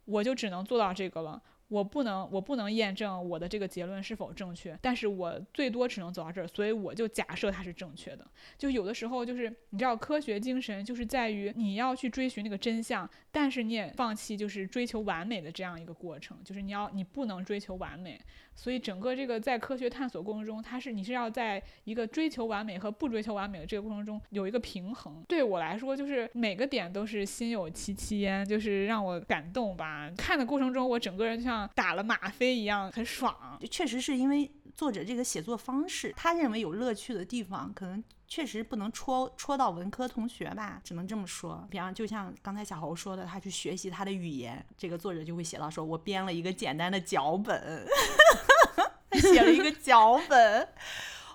[0.04, 1.42] 我就只能做到这个了。
[1.68, 8.26] 我不能，我不能验证我的这个结论是否正确，但是我最多只能走到这儿，所以我就假设它是正确的。
[8.58, 18.20] 就有的时候，就是你知道，科学精神就是在于你要去追寻那个真相，但是你也放弃就是追求完美的这样一个过程，就是你要你不能追求完美。
[18.56, 25.22] 所以整个这个在科学探索过程中，它是你是要在一个追求完美和不追求完美的这个过程中有一个平衡。
[25.28, 30.10] 对我来说，就是每个点都是心有戚戚焉，就是让我感动吧。
[30.16, 33.58] 看的过程中，我整个人就像打了吗啡一样，很爽。
[33.70, 38.02] 确实是因为作者这个写作方式，他认为有乐趣的地方，可能
[38.34, 41.64] 确实不能戳戳到文科同学吧，只能这么说。
[41.70, 47.86] 比方就像刚才小侯说的，他去学习他的语言，这个作者就会写到说：“我编了一个简单的脚本。
[49.22, 50.68] ”写了一个脚本，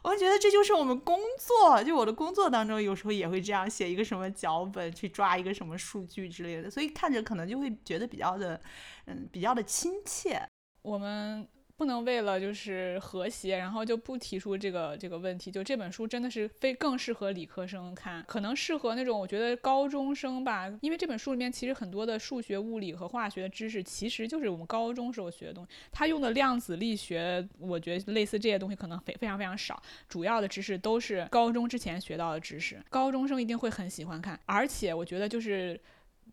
[0.04, 8.60] 我觉得这就是我们工作，就我的工作当中，有时候也会这样写一个什么脚本，去抓一个什么数据之类的，所以看着可能就会觉得比较的，
[9.06, 10.46] 嗯，比较的亲切。
[10.82, 11.48] 我们。
[11.80, 15.50] 不能为了就是和谐，然后就不提出这个这个问题。
[15.50, 25.72] 就这本书真的是非更适合理科生看，可能适合那种我觉得高中生吧，因为这本书里面其实很多的数学、物理和化学的知识，其实就是我们高中时候学的东西。
[25.90, 32.84] 他用的量子力学，我觉得类似这些东西可能非非常非常少，主要的知识都是高中之前学到的知识。
[32.90, 35.80] 高中生一定会很喜欢看，而且我觉得就是。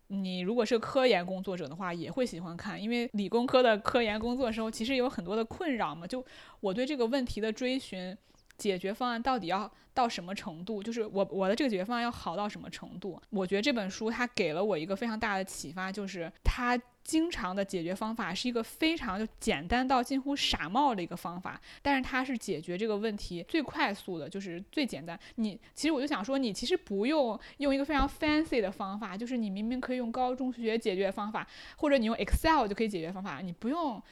[0.09, 6.07] 你如果是科研工作者的话，也会喜欢看，因为理工科的科研工作时候，其实有很多的困扰嘛。
[6.07, 6.23] 就
[6.59, 8.17] 我对这个问题的追寻，
[8.57, 10.81] 解决方案到底要到什么程度？
[10.81, 13.21] 就是我我的这个解决方案要好到什么程度？
[13.29, 16.79] 我觉得这本书它给了我一个非常大的启发，就是它。
[17.07, 25.17] 经常的解决方法是一个非常就简单到近乎傻帽的一个方法，但是它是解决这个问题最快速的，就是最简单。
[25.35, 34.03] 你其实我就想说，你其实不用用一个非常 fancy 的方法，就是你明明可以用高中数学解决方法，或者你用 Excel 就可以解决方法，你不用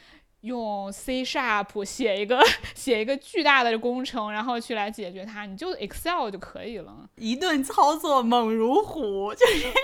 [0.46, 2.40] 用 C sharp 写一个
[2.74, 9.66] 写一个巨大的工程，然后去来解决它，你就 Excel 就可以了，一顿操作猛如虎，就是。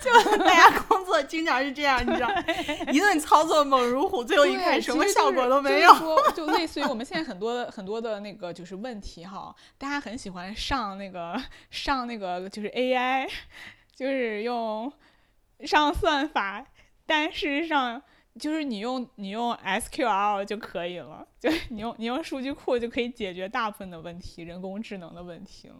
[0.00, 2.30] 就大家工作经常是这样，你知道，
[2.92, 5.92] 一顿操作猛如虎，最后一看什么效果都没有。
[6.32, 11.36] 就类似于我们现在很多很多的那个就是问题哈，大家很喜欢上那个
[11.70, 13.28] 上那个就是 AI，
[13.92, 14.90] 就是用
[15.64, 16.64] 上算法，
[17.08, 18.02] 但事实上
[18.38, 25.76] 就是你用你用 SQL 就可以了，就你用你用数据库就可以解决大部分的问题，人工智能的问题了。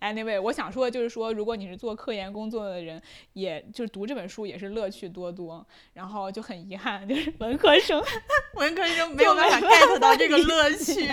[0.00, 3.00] Anyway，我想说的就是说，如果你是做科研工作的人，
[3.34, 5.64] 也就是读这本书也是乐趣多多。
[5.92, 8.02] 然后就很遗憾，就是文科生，
[8.58, 11.06] 文科生 没有办法 get 到这个乐趣。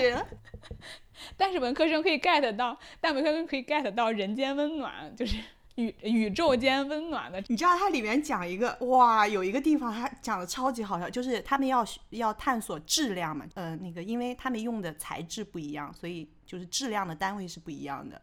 [1.38, 5.38] 但是文科生可以 get 到，但文科生可以 get 到人间温暖，就是。
[5.79, 18.21] 宇宇宙间温暖的，你知道它里面讲一个哇，有一个地方它讲的超级好笑，就是他们要要探索质量嘛，呃，那个因为他们用的材质不一样，所以就是质量的单位是不一样的，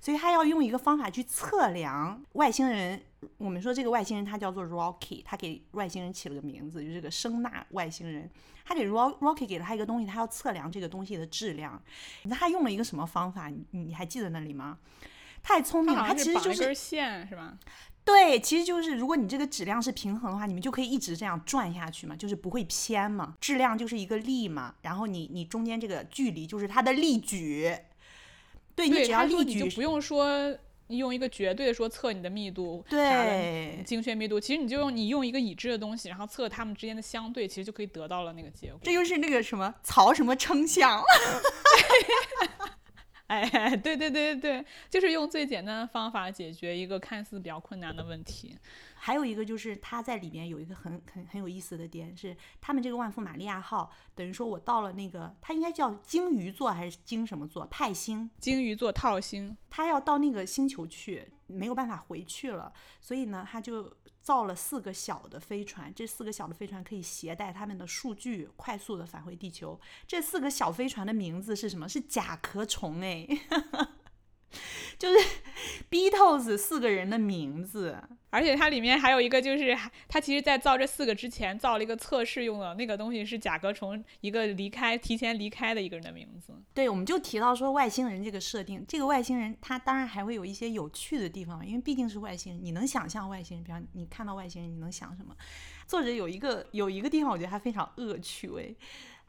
[0.00, 3.00] 所以他要用一个方法去测量外星人。
[3.36, 8.30] 我们说这个外星人他叫做 Rocky，他给外星人起了个名字，就这个声呐外星人。
[8.64, 11.82] 他给 Rocky 给了他一个东西，他要测量这个东西的质量。
[12.24, 13.48] 那他用了一个什么方法？
[13.48, 14.78] 你你还记得那里吗？
[15.42, 17.56] 太聪明了，它其实就是根线是吧？
[18.04, 23.34] 对，其实就是如果你这个质量是平衡的话，你们就可以一直这样转下去嘛，就是不会偏嘛。
[23.40, 27.76] 质量就是一个力嘛，然后你你中间这个距离就是它的力矩。
[28.74, 38.78] 对你只要力矩，就不用说用一个绝对的说测你的密度，对，精确密度，其实你就用你用一个已知的东西，然后测它们之间的相对，其实就可以得到了那个结果。
[38.82, 41.02] 这就是那个什么曹什么称象。
[43.28, 48.58] 哎， 对对对对对，就是用最简单的方法解决一个看似比较困难的问题。
[49.00, 57.64] 还有一个就是他在里面有一个很很很有意思的点是，他们这个万夫玛利亚号等于说我到了那个，它应该叫鲸鱼座还是鲸什么座？
[57.66, 69.80] 派星，鲸鱼座套星，他要到那个星球去，没有办法回去了，所以呢，他就造了四个小的飞船，这四个小的飞船可以携带他们的数据，快速的返回地球。
[70.06, 71.88] 这四个小飞船的名字是什么？
[71.88, 73.26] 是甲壳虫哎。
[74.98, 75.18] 就是
[75.90, 77.96] Beatles 四个人的名字，
[78.30, 79.76] 而且它里面还有一个，就是
[80.08, 86.52] 它其实，在造这四个之前，造了一个测试用的那个东西，是甲壳虫一个离开、提前离开的一个人的名字。
[86.74, 95.34] 对，我们就提到说外星人这个设定，这个外星人他当然还会有一些有趣的地方，因为毕竟是外星人，你能想象外星人，比方你看到外星人，你能想什么？
[95.86, 98.76] 作者有一个有一个地方，我觉得还非常恶趣味。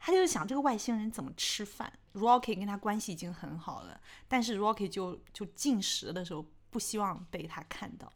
[0.00, 1.92] 他就是想这个外星人怎么吃饭。
[2.14, 8.12] Rocky 跟他关系已经很好了，但是 Rocky 就就进食的时候不希望被他看到。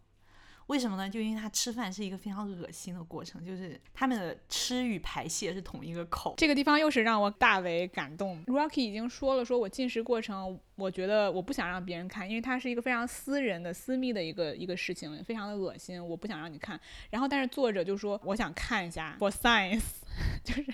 [0.66, 1.11] 为什么呢？
[1.11, 6.35] 就因为他吃饭是一个非常恶心的过程，就是他们的吃与排泄是同一个口。
[6.39, 8.43] 这个地方又是让我大为感动。
[8.47, 16.80] Rocky 已经说了，说我进食过程，我觉得我不想让别人看，因为它是一个非常私人的、私密的一个一个事情，非常的恶心，我不想让你看。
[17.11, 19.82] 然后，但是作者就说，我想看一下，for science，
[20.45, 20.67] 就是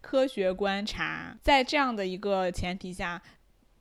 [0.00, 3.20] 科学观察，在这样的一个前提下。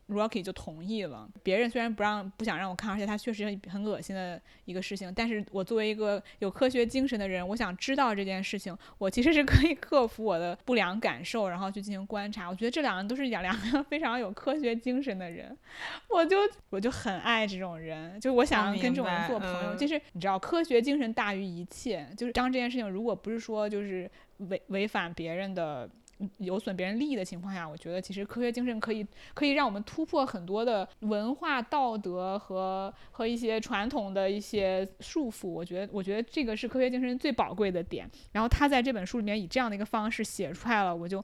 [0.09, 1.27] Rocky 就同意了。
[1.43, 12.49] 别人虽然不让、不想让我看，而且他确实很恶心的一个事情，但是我作为一个有科学精神的人，我想知道这件事情，我其实是可以克服我的不良感受，然后去进行观察。
[12.49, 15.57] 我觉得这两个人都是两两个非常有科学精神的人，
[16.09, 16.37] 我就
[16.69, 19.73] 我就很爱这种人，就我想跟这种人做朋友。
[19.75, 22.05] 就是你知道，科学精神大于一切。
[22.17, 24.11] 就是当这件事情如果不是说就是
[24.49, 25.89] 违违反别人的。
[26.37, 35.49] 有损别人利益的情况下，我觉得其实科学精神可以可以让我们突破很多的文化道德和和一些传统的一些束缚。
[35.49, 38.09] 我觉得我觉得这个是科学精神最宝贵的点。
[38.31, 41.21] 然后他在这本书里面以这样的一个方式写出来了，我就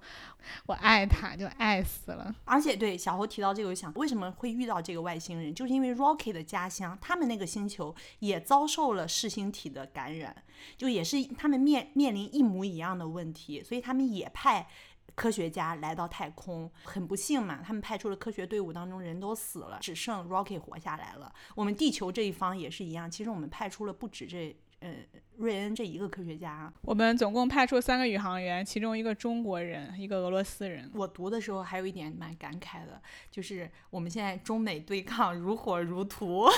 [0.66, 2.36] 我爱他，就爱死了。
[2.44, 10.36] 而且对小侯提到这个，我想为什么会遇到这个外星人，就是因为 Rocky 的家乡，他们那个星球也遭受了噬星体的感染，
[10.78, 14.68] 就也是他们面面临一模一样的问题，所以他们也派。
[15.16, 21.34] 科学家来到太空，很不幸嘛，他们派出的科学队伍当中人都死了，只剩 Rocky 活下来了。
[21.56, 24.94] 我们地球这一方也是一样，其实我们派出了不止这呃
[25.36, 30.90] 瑞恩这一个科学家，我们总共派出三个宇航员，其中一个中国人，一个俄罗斯人。
[30.94, 36.50] 我读的时候还有一点蛮感慨的，就是我们现在中美对抗如火如荼，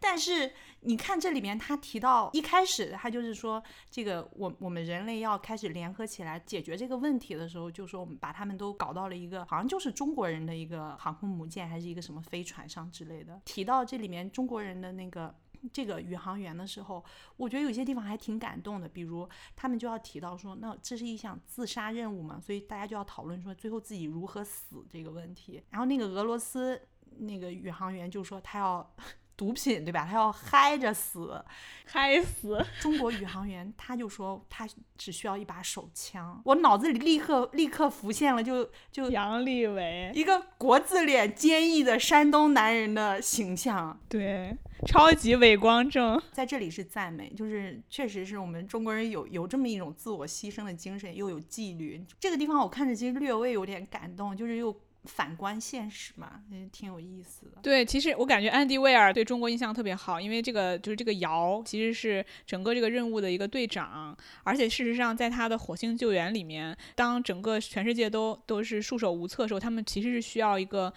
[0.00, 0.52] 但是。
[0.80, 13.40] 你看这里面，他提到一开始他就是说，这个我我们人类要开始联合起来解决这个问题的时候，就说我们把他们都搞到了一个好像就是中国人的一个航空母舰还是一个什么飞船上之类的。
[13.44, 15.34] 提到这里面中国人的那个
[15.72, 17.04] 这个宇航员的时候，
[17.36, 18.88] 我觉得有些地方还挺感动的。
[18.88, 25.64] 比如他们就要提到说，那这是一项自杀任务嘛，所以大家就要讨论说最后自己如何死这个问题。
[25.70, 26.80] 然后那个俄罗斯
[27.18, 28.94] 那个宇航员就说他要。
[29.36, 30.06] 毒品对吧？
[30.08, 31.44] 他要嗨着死，
[31.84, 32.64] 嗨死！
[32.80, 34.66] 中国宇航员他就说他
[34.96, 44.56] 只需要一把手枪，我脑子里立刻立刻浮现了，就就杨利伟一个国字脸、坚毅的山东男人的形象，对，
[44.86, 52.02] 超级伟光正，在这里是赞美，就是确实是我们中国人有有这么一种自我牺牲的精神，又有纪律。
[52.18, 54.74] 这个地方我看着其实略微有点感动，就是又。
[55.06, 57.60] 反观现实嘛，也挺有意思的。
[57.62, 70.92] 对，其实我感觉安迪·威尔对中国印象特别好，因为这个就是这个姚其实是整个这个任务的一个队长，而且事实上在他的火星救援里面，当整个全世界都都是束手无策的时候，他们其实是需要一个。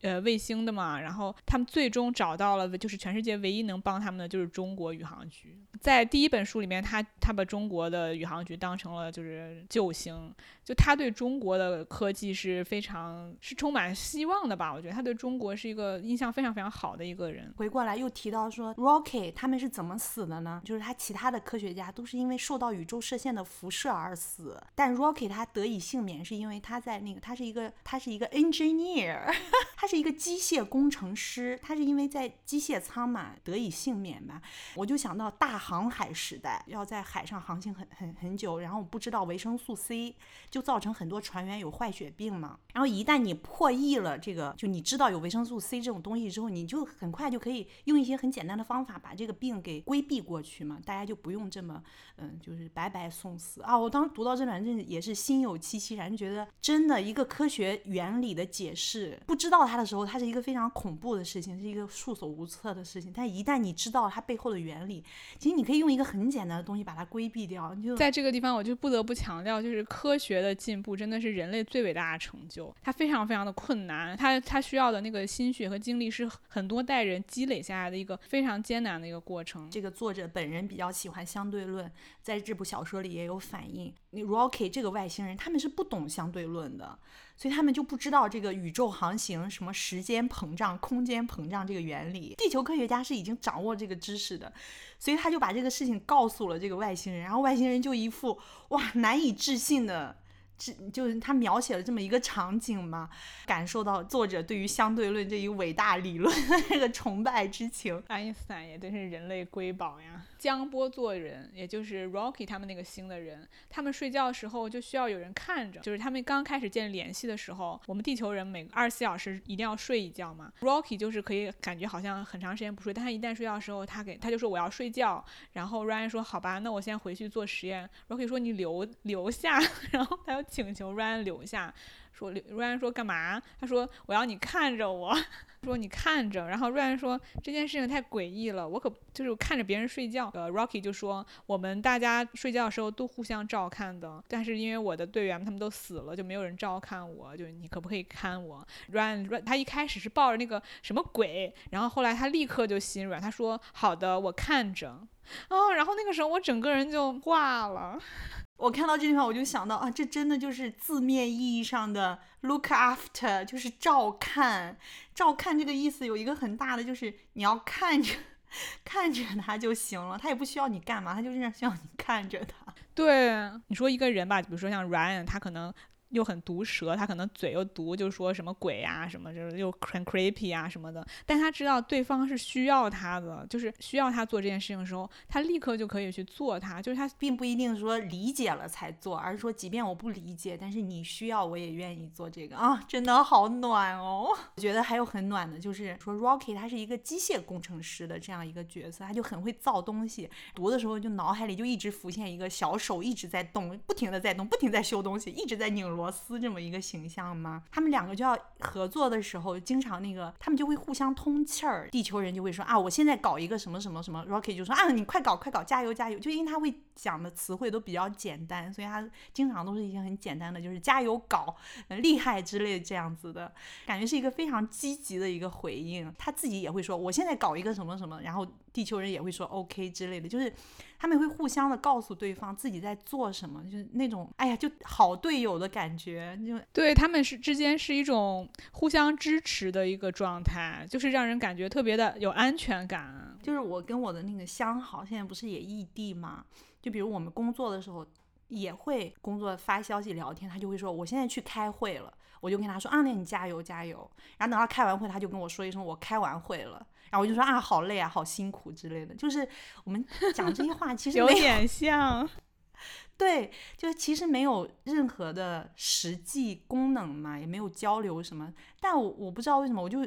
[0.00, 5.54] 呃，卫星的嘛，然后他们最终找到了，就是全世界唯一能帮他们的就是中国宇航局。
[5.78, 10.34] 在第一本书里面，他他把中国的宇航局当成了就是救星，
[10.64, 14.72] 就他对中国的科技是非常是充满希望的吧？
[14.72, 17.52] 我觉得他对中国是一个印象非常非常好的一个人。
[17.56, 20.62] 回过来又提到说，Rocky 他们是怎么死的呢？
[20.64, 29.32] 就是他其他的科学家都是因为受到宇宙射线的辐射而死，但 Rocky 他得以幸免是因为他在那个他是一个他是一个 engineer。
[29.76, 34.40] 他是一个机械工程师，他是因为在机械舱嘛得以幸免吧。
[34.74, 40.14] 我就想到大航海时代要在海上航行很很很久，然后不知道维生素 C
[40.54, 42.56] 就造成很多船员有坏血病嘛。
[42.72, 51.82] 然后一旦你破译了这个，就你知道有维生素 C 这种东西之后，你就很快就可以用一些很简单的方法把这个病给规避过去嘛，大家就不用这么
[52.18, 53.76] 嗯，就是白白送死啊。
[53.76, 63.12] 我当时读到这段，真也是心有戚戚然，觉得真的一个科学原理的解释，不知道它的时候，它是一个非常恐怖的事情，是一个束手无策的事情。
[63.12, 65.04] 但一旦你知道它背后的原理，
[65.38, 67.74] 其实你可以用一个很简单的东西把它规避掉。
[67.76, 72.74] 就在这个地方，我就不得不强调，就是科学的进步真的是人类最伟大的成就。
[72.82, 79.70] 它非常非常的困难，它它需要的那个心血和精力是很多代人积累下来的一个非常艰难的一个过程。
[79.70, 81.90] 这个作者本人比较喜欢相对论，
[82.22, 83.92] 在这部小说里也有反映。
[84.10, 86.96] 你 Rocky 这个外星人，他们是不懂相对论的，
[87.36, 92.34] 所以他们就不知道这个宇宙航行、什么时间膨胀、空间膨胀这个原理。
[92.38, 94.52] 地球科学家是已经掌握这个知识的，
[95.00, 98.38] 所以他就把这个事情告诉了这个外星人，然后外星人就一副
[98.68, 100.16] 哇难以置信的。
[100.56, 103.08] 这就是他描写了这么一个场景嘛，
[103.46, 108.02] 感受到作者对于相对论这一伟大理论的那个崇拜之情。
[108.08, 110.22] 爱因斯坦也真是人类瑰宝呀。
[110.44, 115.80] 江波做人，也就是 Rocky 他们那个星的人，他们睡觉的时候就需要有人看着。
[115.80, 120.52] 就是他们刚开始建立联系的时候，我们地球人每二十四小时一定要睡一觉嘛。
[120.60, 125.24] Rocky 就是可以感觉好像很长时间不睡，但他一旦睡觉的时候，他给他就说我要睡觉。
[125.54, 127.88] 然后 Ryan 说好吧，那我先回去做实验。
[128.08, 129.58] Rocky 说你留留下，
[129.92, 131.72] 然后他又请求 Ryan 留下。
[132.16, 133.42] 说瑞安说干嘛？
[133.60, 135.12] 他说我要你看着我，
[135.64, 136.46] 说你看着。
[136.46, 140.30] 然后瑞安说这件事情太诡异了，我可就是看着别人睡觉。
[140.34, 147.36] 呃，Rocky 就说我们大家睡觉的时候都互相照看的，但是因为我的队员他们都死了，就没有人照看我。
[147.36, 155.00] 就你可不可以看我？Ryan 他一开始是抱着那个什么鬼，然后后来他立刻就心软，他说好的，我看着。
[155.50, 157.98] 哦，然后那个时候我整个人就挂了。
[158.56, 164.76] 我看到这句话，我就想到啊，这真的就是字面意义上的 look after，就是照看。
[165.14, 168.14] 照看这个意思有一个很大的，就是你要看着
[168.84, 172.72] 看着他就行了，他也不需要你干嘛，他就是需要你看着他。
[172.94, 175.72] 对，你说一个人吧，比如说像 Ryan，他可能。
[176.14, 181.06] 又很毒舌，他可能嘴又毒，就说什么鬼啊，什么就是又很 creepy 啊什么的。
[181.26, 186.80] 但他知道对方是需要他的，就是需要他做这件事情的时候，他立刻就可以去做它。
[186.80, 194.28] 就是他并不一定说理解了才做，而是说即便我不理解，但是你需要，我也愿意做这个啊，真的好暖哦。
[194.56, 200.30] 我觉得还有很暖的，就是说 Rocky 他是一个机械工程师的这样一个角色，他就很会造东西。
[200.54, 206.03] 读的时候就脑海里就一直浮现一个小手一直在动，不停的在动，不停在修东西，一直在拧螺。
[206.04, 207.62] 罗斯这么一个形象吗？
[207.72, 211.88] 他们两个就要合作的时候，经常那个他们就会互相通气儿。
[211.90, 216.18] 地球人就会说啊，我现在搞一个什么什么什么，Rocky 就说啊，你快搞快搞，加油加油。
[216.18, 221.54] 就因为他会讲的词汇都比较简单，所以他经常都是一些很简单的，就是加油搞，
[221.88, 223.52] 厉害之类这样子的
[223.86, 226.12] 感觉，是一个非常积极的一个回应。
[226.18, 230.52] 他自己也会说，我现在搞一个什么什么，然后地球人也会说 OK 之类的，就是。
[230.96, 243.36] 他们会互相的告诉对方自己在做什么，就是那种哎呀，就好队友的感觉，就对他们是之间是一种互相支持的一个状态，就是让人感觉特别的有安全感。
[243.42, 246.46] 就是我跟我的那个相好，现在不是也异地嘛？
[246.84, 248.06] 就比如我们工作的时候
[248.48, 252.12] 也会工作发消息聊天，他就会说我现在去开会了，
[252.42, 253.98] 我就跟他说啊，那你加油加油。
[254.36, 256.86] 然后等他开完会，他就跟我说一声我开完会了。
[257.10, 259.14] 然后我就说啊，好累啊，好辛苦之类的。
[259.14, 259.48] 就是
[259.84, 260.04] 我们
[260.34, 262.28] 讲这些话，其实有点像，
[263.16, 268.52] 对，就其实没有任何的实际功能嘛，也没有交流什么。
[268.78, 270.06] 但我我不知道为什么，我就。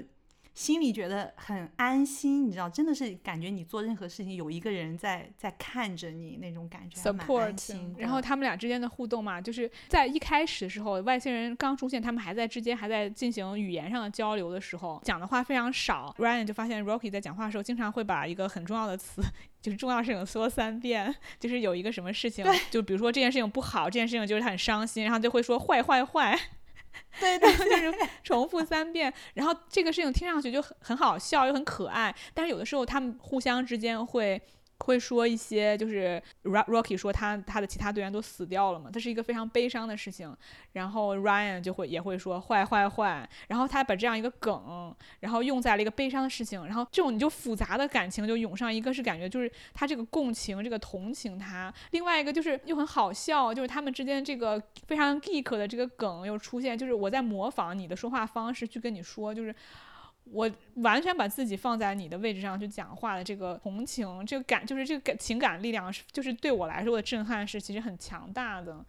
[0.58, 7.78] 心里觉得很安心，你知道，真的是感觉你做任何事情有一个人在在看着你那种感觉，support。
[7.95, 16.12] 然后他们俩之间的互动嘛，就是在一开始的时候，外星人刚出现，他们还在之间还在进行语言上的交流的时候，讲的话非常少。
[16.18, 19.22] Ryan 就发现 Rocky 在讲话的时候，经常会把一个很重要的词，
[19.62, 26.36] 就是重要事情说三遍，就是有一个什么事情，就比如说这件事情不好，这件事情就是他很伤心，然后就会说坏坏坏。
[27.20, 34.41] 对 对，就是重复三遍，然后这个事情听上去就很很好笑又很可爱，但是有的时候他们互相之间会。
[34.80, 40.36] 会说一些，就是 Rocky 说他他的其他队员都死掉了嘛，这是一个非常悲伤的事情。
[40.74, 59.54] 然后 Ryan 就会也会说坏坏坏，然后他把这样一个梗，然后用在了一个悲伤的事情，然后这种你就复杂的感情就涌上，一个是感觉就是他这个共情，这个同情他，另外一个就是又很好笑，就是他们之间这个非常 geek 的这个梗又出现，就是我在模仿你的说话方式去跟你说，就是。
[60.32, 68.86] 我完全把自己放在你的位置上去讲话的这个同情，这个感就是这个感情感力量是，就是对我来说的震撼是其实很强大的。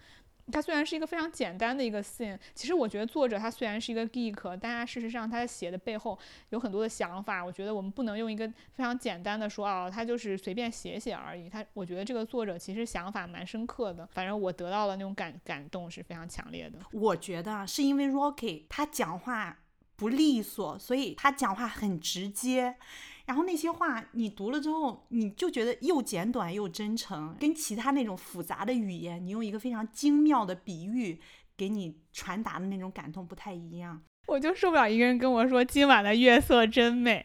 [0.51, 6.19] 它虽然是一个非常简单的一个信其实我觉得作者他虽然是一个 geek，但他事实上他写的背后
[6.49, 7.45] 有很多的想法。
[7.45, 11.51] 我觉得我们不能用一个非常简单的说啊，他就是随便写写而已。
[11.51, 14.09] 他我觉得这个作者其实想法蛮深刻的。
[14.13, 16.79] 反正我得到了那种感感动是非常强烈的。
[16.93, 19.59] 我觉得是因为 Rocky 他讲话
[19.99, 22.77] 不利索，所以他讲话很直接。
[23.27, 31.21] 然后那些话你读了之后，你就觉得又简短又真诚，跟其他那种复杂的语言，你用一个非常精妙的比喻
[31.57, 34.01] 给你传达的那种感动不太一样。
[34.29, 37.25] 我就受不了一个人跟我说今晚的月色真美，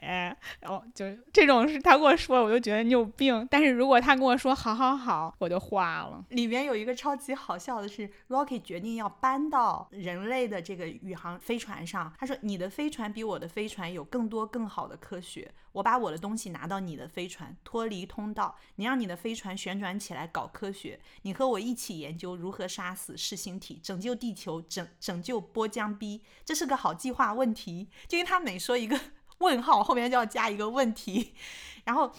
[0.61, 3.45] 然后就这种是他跟我说，我就觉得你有病。
[3.51, 6.23] 但是如果他跟我说好好好，我就化了。
[6.29, 12.11] 里面有一个超级好笑的是，Rocky 决定要搬到人类的这个宇航飞船上。
[12.17, 15.51] 他说：“你的飞船比我的飞船有更多更好的科学。
[15.73, 20.99] 我把我的东西拿到你的飞船，脱离通道，你让你的飞船旋转起来搞科学。
[21.23, 26.23] 你和我一起研究如何杀死噬星体，拯救地球，拯拯救波江 B。
[26.45, 28.97] 这是个好。”计划问题，就因为他每说一个
[29.39, 31.33] 问号，后面就要加一个问题，
[31.83, 32.13] 然后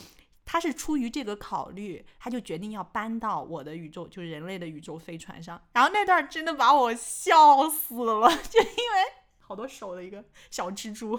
[0.45, 5.63] 他是出于这个考虑，他就决定要搬到我的宇宙，就是人类的宇宙飞船上。
[5.73, 11.19] 然后那段真的把我笑死了， 就因为好多手的一个小蜘蛛，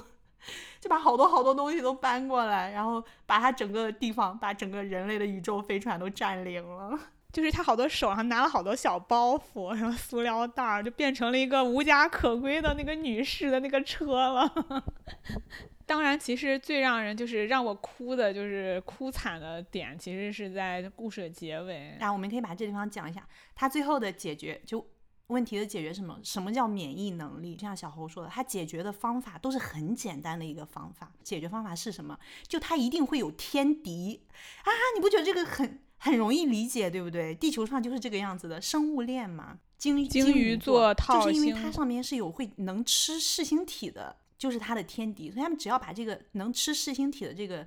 [0.80, 7.00] 就把好多好多东西都搬过来，然后把他整个地方，把整个人类的宇宙飞船都占领了。
[7.32, 14.50] 就是他好多手上拿了好多小包袱，然后塑料袋儿，就变成了一个无家可归的那个女士的那个车了。
[15.86, 21.96] 当然，其实最让人就是让我哭的，就是哭惨的点，其实是在故事的结尾。
[22.00, 24.84] 然后我们可以把这地方讲一下，他最后的解决就
[25.28, 26.20] 问题的解决什么？
[26.24, 27.56] 什么叫免疫能力？
[27.56, 31.12] 就像小侯说的，他解决的方法都是很简单的一个方法。
[31.24, 32.18] 解决方法是什么？
[32.48, 34.22] 就他一定会有天敌
[34.64, 34.70] 啊！
[34.96, 35.82] 你不觉得这个很？
[35.98, 37.34] 很容易理解，对不对？
[37.34, 45.32] 地球上就是这个样子的生物链嘛，鲸鲸鱼座套就是因为它上面是有会能吃噬星体的，就是它的天敌。
[45.32, 47.66] 所以他们只要把这个能吃噬星体的这个，呃，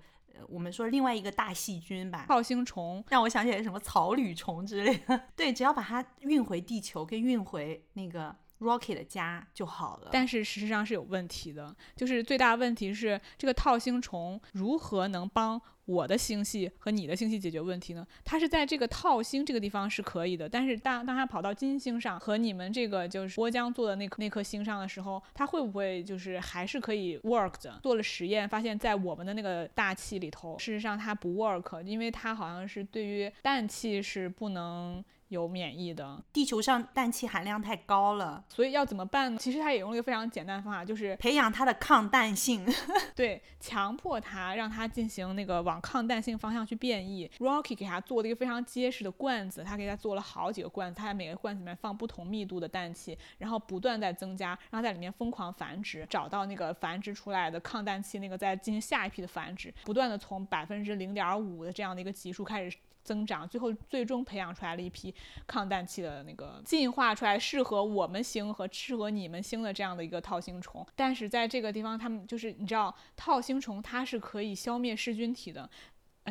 [0.49, 5.21] 我们说另外一个大细菌吧，套星虫，让我想起来什么草履虫之类的。
[5.35, 10.11] 对，只要把它运回地球，跟运回那个 Rocky 的家就好了。
[10.13, 15.61] 但是事实上是有问题的，就是最大问题是这个套星虫如何能帮？
[15.89, 18.07] 我的星系和你的星系解决问题呢？
[18.23, 27.81] 它是在这个套星这个地方是可以的，但是当当它跑到金星上和你们这个就是波江做的那颗那颗星上的时候，它会不会就是还是可以 work 的？
[27.83, 35.03] 做了实验发现，在我们的那个大气里头，事实上它不 work，因为它好像是对于氮气是不能。
[35.29, 39.39] 有免疫的，地球上氮气含量太高了，所以要怎么办呢？
[39.39, 42.67] 其实他也用了一个非常简单的方法，就是培养它的抗氮性，
[43.15, 47.31] 对，强迫它让它进行那个往抗氮性方向去变异。
[47.39, 62.77] Rocky 给它做了一个非常结实的罐子，他给它做了好几个罐子，他在每个罐子里面放不同密度的氮气，然后不断在增加，然后在里面疯狂繁殖，找到那个繁殖出来的抗氮气，那个再进行下一批的繁殖，不断的从百分之零点五的这样的一个级数开始。
[63.09, 65.15] 增长，最后最终培养出来了一批
[65.47, 70.87] 抗氮气的那个进化出来适合我们星和适合你们星的这样的一个套星虫。
[70.95, 75.71] 但是在这个地方，他们就是你知道，套星虫它是可以消灭噬菌体的。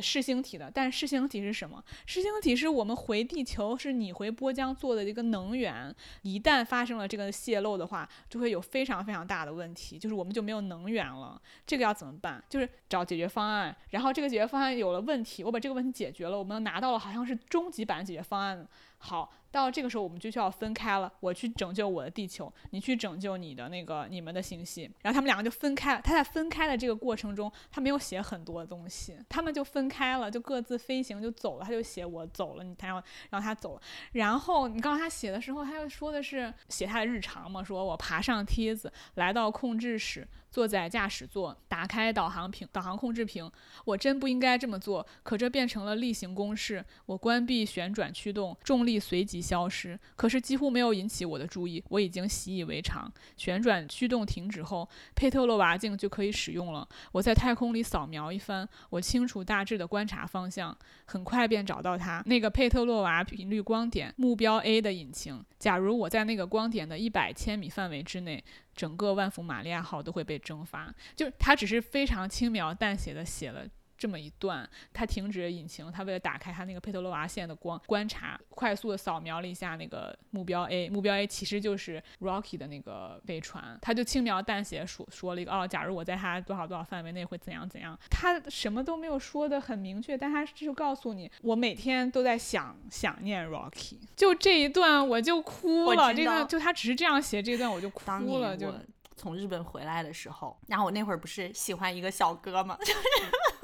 [0.02, 1.84] 噬星体的，但噬星体是什么？
[2.06, 5.94] 噬星体是我们回地球，是你回波江做的一个能源。
[6.22, 11.42] 一旦发生了这个泄漏的话，就会有非常非常大的问题，就是我们就没有能源了。
[11.66, 12.44] 这个要怎么办？
[12.50, 13.76] 就是找解决方案。
[13.92, 18.68] 然后这个解决方案有了问题，我把这个问题解决了，我们拿到了好像是终极版解决方案。
[18.98, 19.34] 好。
[19.50, 21.12] 到这个时候，我们就需要分开了。
[21.22, 24.84] 我去拯救我的地球，你去拯救你的那个你们的星系。
[25.02, 26.02] 然后他们两个就分开了。
[26.04, 31.66] 他在分开的这个过程中，他没有写很多东西，他们就分开了，就各自飞行就走了。
[31.66, 33.82] 他就写我走了，你他然后然后他走。
[34.12, 40.28] 然后你刚刚他写的时候，他又说的是写他的日常嘛，说我爬上梯子来到控制室。
[40.50, 43.52] 坐在驾驶座，打开导航屏、导航控制屏。
[43.86, 46.84] 我真不应该这么做，可这变成了例行公事。
[47.06, 51.84] 我关闭旋转驱动，重力随即消失，可是几乎没有引起我的注意。
[51.90, 53.12] 我已经习以为常。
[53.36, 56.88] 旋转驱动停止后，佩特洛娃镜就可以使用了。
[57.12, 60.76] 我在太空里扫描一番，我清楚大致的观察方向，
[61.06, 62.24] 很快便找到它。
[62.26, 65.44] 那个佩特洛娃频率光点，目标 A 的引擎。
[65.60, 68.44] 假如我在那个光点的一百千米范围之内。
[68.78, 73.66] 整个万福玛利亚号都会被蒸发，就他只是非常轻描淡写的写了
[73.98, 98.74] 这么一段，他停止了引擎，他为了打开他那个佩特罗瓦线的光，观察，快速的扫描了一下那个目标 A，目标 A 其实就是 Rocky 的那个飞船，他就轻描淡写说说了一个哦，假如我在他多少多少范围内会怎样怎样，他什么都没有说的很明确，但他就告诉你，我每天都在想想念 Rocky，就这一段我就哭了，这个就他只是这样写这段我就哭了，就。
[99.20, 102.78] 从日本回来的时候，然后我那会儿不是喜欢一个小哥吗？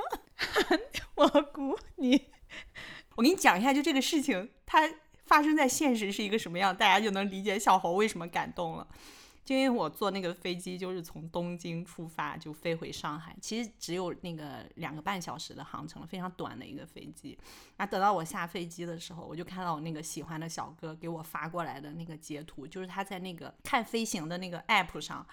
[1.15, 2.29] 我估你，
[3.15, 4.89] 我给你讲一下，就这个事情，它
[5.25, 8.87] 发生在现实是一个什么样，大家就能理解小猴为什么感动了。
[9.45, 17.37] 就因为我坐那个飞机，就是从东京出发就飞回上海，其实只有那个两个半小时的航程了，非常短的一个飞机。
[17.75, 25.27] 那等到我下飞机的时候，我就看到我那个喜欢的小哥给我发过来的那个截图，就是他在那个看飞行的那个 app 上，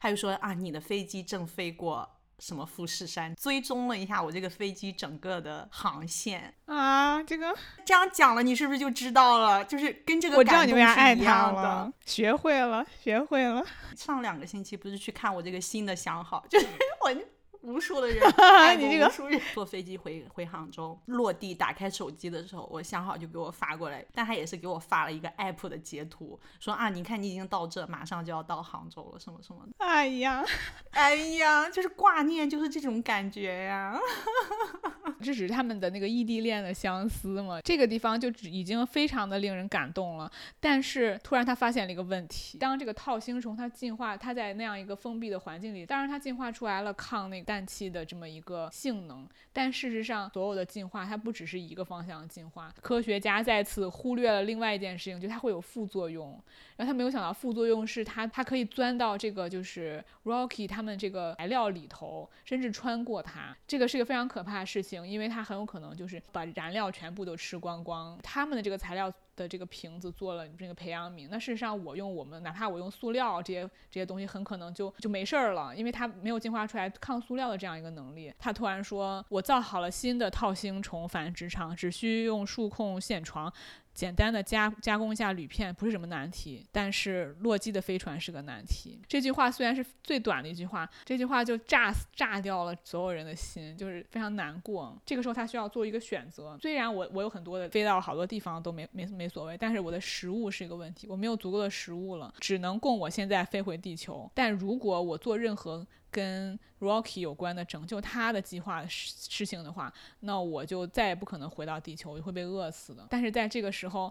[0.00, 2.08] 他就说啊，你的飞机正飞过。
[2.38, 3.34] 什么富士山？
[3.36, 9.64] 追踪了一下我这个飞机整个的航线啊，这个 这样讲了，你是不是就知道了？
[9.64, 13.64] 就是跟这个我知道你为啥爱他了，学会了，学会了。
[13.96, 16.66] 上两个星期不是去看我这个新的相好，就是
[17.04, 17.35] 我。
[17.66, 18.22] 无数的人，
[18.78, 19.12] 你这个
[19.52, 29.72] 坐飞机回回杭州，落地打开手机的时候，我想好就给我发过来，但他也是给我发了一个 app 的截图，说啊，你看你已经到这，马上就要到杭州了，什么什么的。
[29.84, 30.44] 哎呀，
[30.92, 33.98] 哎呀，就是挂念，就是这种感觉呀。
[35.20, 40.30] 这只是他们的那个异地恋的相思嘛，这个地方就只已经非常的令人感动了。
[40.60, 52.70] 但是突然他发现了一个问题，当这个套星虫它进化，它在那样一个封闭的环境里，当然它进化出来了抗那个氮气的这么一个性能，但事实上所有的进化它不只是一个方向进化。
[52.82, 56.38] 科学家再次忽略了另外一件事情，就它会有副作用。
[56.76, 63.56] 然后他没有想到副作用是它它可以钻到这个就是 Rocky 他们这个材料里头，甚至穿过它。
[63.66, 65.06] 这个是一个非常可怕的事情。
[65.08, 78.32] 因为它很有可能就是把燃料全部都吃光光，他们的这个材料的这个瓶子做了这个培养皿，那事实上我用我们哪怕我用塑料这些这些东西，很可能就就没事儿了，因为它没有进化出来抗塑料的这样一个能力。
[78.38, 83.52] 他突然说，我造好了新的套星虫繁殖场，只需用数控线床。
[83.96, 89.00] 简单的加加工一下铝片不是什么难题，但是洛基的飞船是个难题。
[89.08, 94.94] 这句话虽然是最短的一句话，这句话就炸死炸掉了所有人的心，就是非常难过。
[95.06, 96.58] 这个时候他需要做一个选择。
[96.60, 104.30] 虽然我我有很多的飞到好多地方都没没没所谓，但是我的食物是一个问题，我没有足够的食物了，只能供我现在飞回地球。
[104.34, 105.86] 但如果我做任何
[106.16, 113.06] 跟 Rocky 有关的拯救他的计划事事情的话，那我就再也不可能回到地球，我就会被饿死的。
[113.10, 114.10] 但是在这个时候，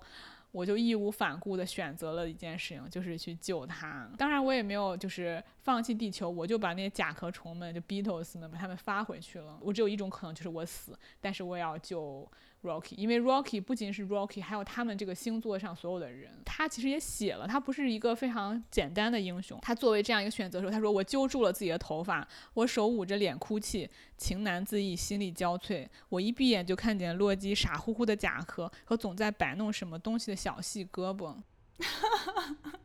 [0.51, 4.08] 我就义无反顾地选择了一件事情，就是去救他。
[4.20, 9.58] 当然，我也没有就是放弃地球，我就把那些甲壳虫们，就 Beatles 们，把他们发回去了。
[9.60, 12.30] 我只有一种可能，就是我死，但是我也要救。
[12.66, 16.32] Rocky，因为 Rocky 不仅是 Rocky，还有他们这个星座上所有的人。
[16.43, 19.59] 他其实也写了，他不是一个非常简单的英雄。
[19.61, 25.88] 他作为这样一个选择的时候，他说：“我揪住了自己的头发，我手捂着脸哭泣，情难自抑，心力交瘁。
[26.09, 31.36] 我一闭眼就看见洛基傻乎乎的甲壳和总在摆弄什么东西的小细胳膊。”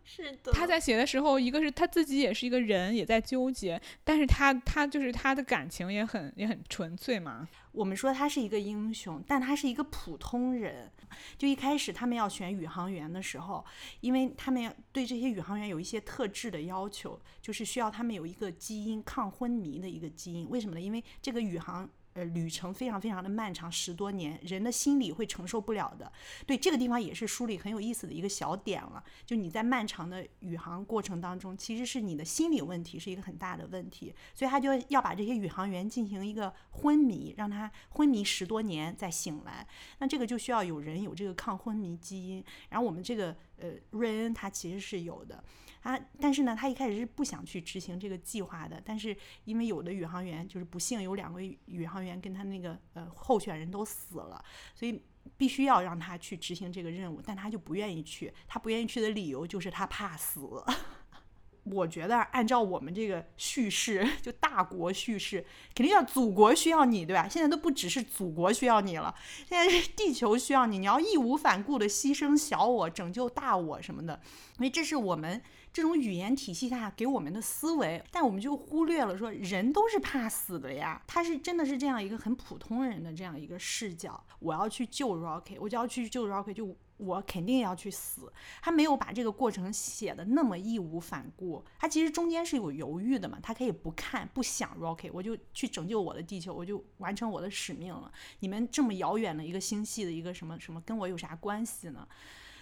[0.02, 7.48] 是的，他在写的时候，一个是他自己也是一个人，也在纠结，但是他他就是他的感情也很也很纯粹嘛。
[7.72, 10.90] 我们说他是一个英雄，但他是一个普通人。
[11.36, 13.64] 就一开始他们要选宇航员的时候，
[14.00, 20.48] 因为他们要对这些宇航员有一些特质的要求，就是需要他们有一个基因抗昏迷的一个基因。
[20.50, 20.80] 为什么呢？
[20.80, 21.88] 因为这个宇航。
[22.14, 26.10] 呃，旅程非常非常的漫长，十多年，人的心理会承受不了的。
[26.44, 39.66] 对这个地方也是书里很有意思的一个小点了，就你在漫长的宇航过程当中，其实是你的心理问题是一个很大的问题，所以他就要把这些宇航员进行一个昏迷，让他昏迷十多年再醒来。
[39.98, 45.42] 那这个就需要有人有这个抗昏迷基因，然后我们这个呃瑞恩他其实是有的。
[45.82, 48.80] 他，但是呢，他一开始是不想去执行这个计划的。
[48.84, 55.02] 但是因为有的宇航员就是不幸有两位宇航员跟他那个呃候选人都死了，所以
[55.36, 57.22] 必须要让他去执行这个任务。
[57.24, 60.40] 但他就不愿意去，他不愿意去的理由就是他怕死。
[61.64, 67.28] 我觉得按照我们这个叙事，就大国叙事，肯定要祖国需要你，对吧？
[67.28, 69.14] 现在都不只是祖国需要你了，
[69.46, 74.20] 现在是地球需要你，你要义无反顾的牺牲小我，拯救大我什么的，
[74.56, 75.40] 因为这是我们。
[75.72, 81.00] 这种语言体系下给我们的思维，但我们就忽略了说人都是怕死的呀。
[81.06, 84.22] 他是真的是这样一个很普通人的这样一个视角。
[84.40, 88.32] 我要去救 Rocky，我就要去救 Rocky，就我肯定要去死。
[88.60, 98.10] 他没有把这个过程写的那么义无反顾，他其实中间是有犹豫的嘛，他可以不看不想 Rocky，我就去拯救我的地球，我就完成我的使命了。
[98.40, 102.06] 你们这么遥远的一个星系的一个什么什么，跟我有啥关系呢？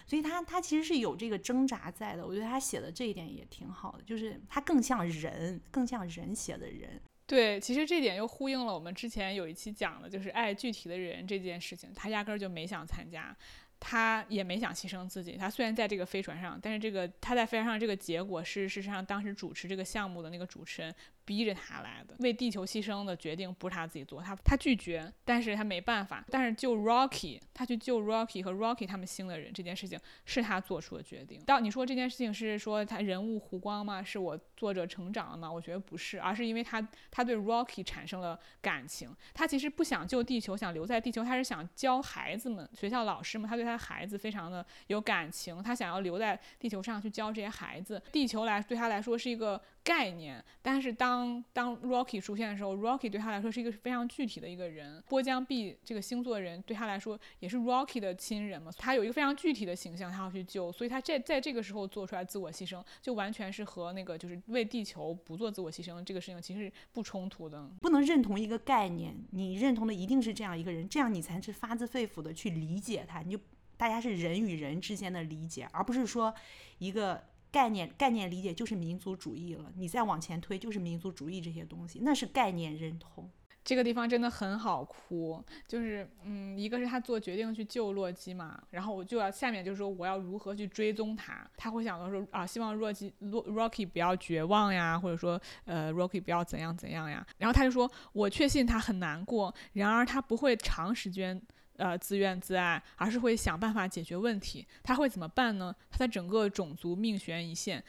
[0.09, 2.25] 所以他他其实是有这个挣扎在的。
[2.25, 6.99] 我觉得他写的这一点也挺好的，就是他更像人，更像人写的人。
[7.27, 13.37] 对，其实这点又呼应了我们之前有一期讲的，就是爱具体的人这件事情，他压根儿就没想参加。
[13.81, 15.37] 他也没想牺牲自己。
[15.37, 20.93] 他虽然在这个飞船上，但是这个他在飞船上这个结果是事实上当时主持这个项目的那个主持人
[21.29, 22.15] 逼着他来的。
[22.19, 26.25] 为地球牺牲的决定不是他自己做，他他拒绝，但是他没办法。
[26.29, 31.39] 但是救 Rocky，他去救 Rocky 和 Rocky 他们星的人这件事情是他做出的决定。
[31.45, 34.03] 到你说这件事情是说他人物弧光吗？
[34.03, 35.49] 是我作者成长了吗？
[35.49, 39.15] 我觉得不是，而是因为他他对 Rocky 产生了感情。
[39.33, 43.69] 他其实不想救地球，想留在地球，他是想教孩子们、学校老师们，他对。
[43.69, 48.01] 他的孩子非常的有感情，他想要留在地球上去教这些孩子。
[48.11, 55.03] 地球来对他来说是一个概念，但是当当 Rocky 出现的时候，Rocky 对他来说是一个非常具体的一个人。
[55.07, 67.69] 波江壁这个星座人对他来说也是 Rocky 的亲人嘛，他有一个非常具体的形象，他要去救，所以他在在这个时候做出来自我牺牲，就完全是和那个就是为地球不做自我牺牲这个事情其实不冲突的。
[67.81, 73.39] 不能认同一个概念，你认同的一定是这样一个人，这样你才是发自肺腑的去理解他，你就。
[73.77, 76.35] 大家是人与人之间的理解，而不是说
[76.79, 79.71] 一个概念概念理解就是民族主义了。
[79.75, 83.29] 你再往前推就是民族主义这些东西，那是概念认同。
[83.61, 101.39] 这个地方真的很好哭，就是嗯，一个是他做决定去救洛基嘛，然后我就要下面就是说我要如何去追踪他，他会想到说啊，希望洛基洛 Rocky 不要绝望呀，或者说呃 Rocky 不要怎样怎样呀，然后他就说我确信他很难过，然而他不会长时间。
[101.79, 104.67] 呃，自怨自艾，而是会想办法解决问题。
[104.83, 105.73] 他会怎么办呢？
[105.89, 107.83] 他的整个种族命悬一线，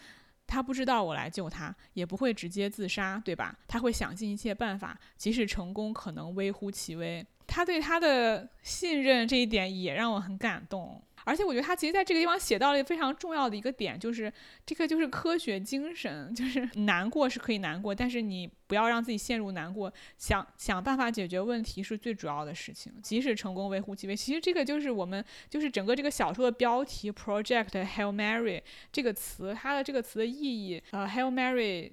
[0.46, 3.54] 他不知道我来救他，也不会直接自杀，对吧？
[3.68, 7.26] 他会想尽一切办法，即使成功，可能微乎其微。
[7.46, 11.02] 他对他的信任这一点也让我很感动。
[11.24, 14.32] 而且我觉得他其实在这个地方写到了一个非常重要的一个点，就是
[14.64, 24.16] 这个就是科学精神，就是 难过是可以难过，但是你不要让自己陷入难过，想想办法解决问题是最主要的事情，即使成功微乎其微。
[24.16, 28.62] 其实这个就是我们就是整个这个小说的标题 Project Hail Mary
[28.92, 31.92] 这个词，它的这个词的意义，呃，Hail Mary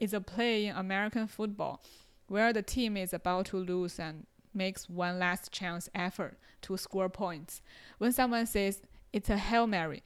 [0.00, 1.78] is a play in American football
[2.28, 4.22] where the team is about to lose and
[4.54, 7.62] makes one last chance effort to score points.
[7.98, 8.82] When someone says
[9.12, 10.02] it's a Hail Mary,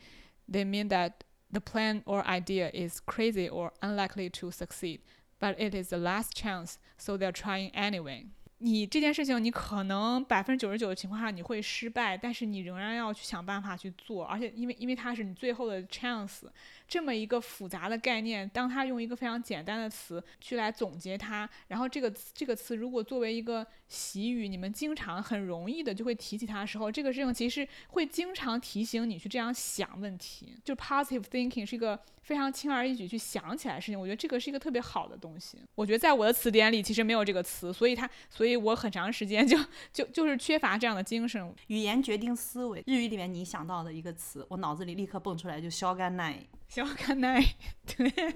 [0.49, 5.01] they mean that the plan or idea is crazy or unlikely to succeed,
[5.39, 8.27] but it is the last chance, so they're trying anyway.
[8.65, 16.45] 你这件事情，你可能百分之九十九的情况下你会失败，但是你仍然要去想办法去做，而且因为因为它是你最后的 chance，
[16.89, 30.57] 这么一个复杂的概念，当他用一个非常简单的词去来总结它，然后这个这个词如果作为一个习语，你们经常很容易的就会提起它的时候，这个事情其实会经常提醒你去这样想问题。
[30.65, 35.59] 就 positive thinking 是一个非常轻而易举去想起来的事情，我觉得这个是一个特别好的东西。
[35.75, 39.59] 我觉得在我的词典里其实没有这个词，所以它，所以我很长时间就
[39.93, 41.55] 就就是缺乏这样的精神。
[41.67, 46.43] 语言决定思维，日语里面你想到的一个词，我脑子里立刻蹦出来就消干奈。
[46.67, 47.45] 消干奈，
[47.87, 48.35] 对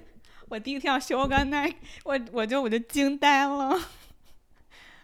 [0.49, 1.75] 我第一个听到小干奈，
[2.05, 3.81] 我我就我就惊呆了，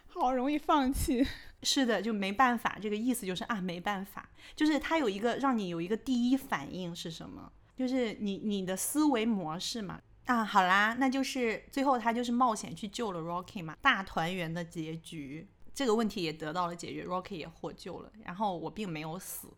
[0.05, 1.25] 好容易放弃。
[1.63, 7.51] 是的，就没办法，这个意思就是啊，没办法，就是他有一个让你有一个第一反应是什么？
[7.75, 9.99] 就是你你的思维模式嘛。
[10.25, 19.49] 啊，好啦，那就是最后他就是冒险去救了 Rocky 嘛，大团圆的结局，这个问题也得到了解决，Rocky 也获救了，然后我并没有死。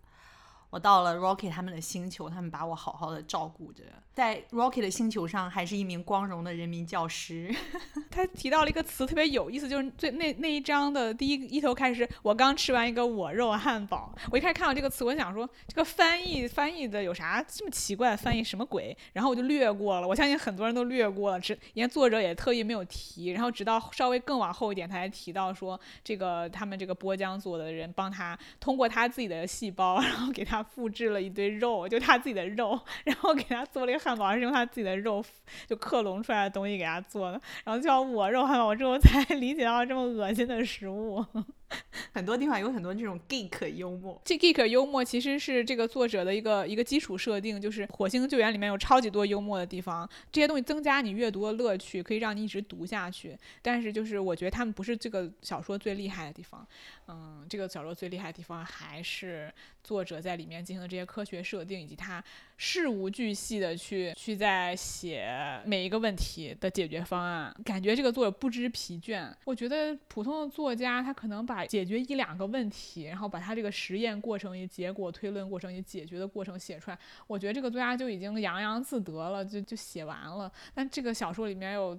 [0.70, 3.84] 我到了 Rocky 他们的星球，他们把我好好的照顾着。
[4.14, 7.54] 在 Rocky 的星球上，还是一名光荣的人民教师。
[8.12, 14.14] 他提到了一个词，特别有意思，就是最那那一章的第一一头开始，我刚吃完一个我肉汉堡。
[14.32, 18.18] 我一开始看到这个词，我想说这个翻译翻译的有啥这么奇怪？
[18.18, 18.96] 翻译什么鬼？
[19.14, 20.08] 然后我就略过了。
[20.08, 23.28] 我相信很多人都略过了，只连作者也特意没有提。
[23.28, 30.57] 然后直到稍微更往后一点，他才提到说这个他们这个波江做的人帮他通过他自己的细胞，然后给他。
[30.58, 35.24] 他复制了一堆肉，就他自己的肉，然后给他做了一个汉堡，是用他自己的肉
[35.68, 41.24] 就克隆出来的东西给他做的，然后叫我肉汉堡，我之后才 理解到这么恶心的食物。
[42.14, 44.20] 很多地方有很多这种 geek 幽默。
[44.24, 53.38] 这 geek 幽默其实是这个作者的一个一个基础设定，就是《火星救援》里面有超级多幽默的地方，这些东西增加你阅读的乐趣，可以让你一直读下去。
[53.62, 56.66] 但是就是我觉得他们不是这个小说最厉害的地方，
[57.08, 59.52] 嗯，这个小说最厉害的地方还是
[59.84, 62.24] 作者在里面进行的这些科学设定，以及他
[62.58, 69.32] 事无巨细的去去在写每一个问题的解决方案，感觉这个作者不知疲倦。
[69.46, 76.98] 我觉得普通的作家他可能把解决一两个问题，然后把他这个实验过程与结果推论过程与解决的过程写出来，
[77.28, 80.52] 我觉得这个作家就已经洋洋自得了，就就写完了。
[80.74, 81.98] 但这个小说里面有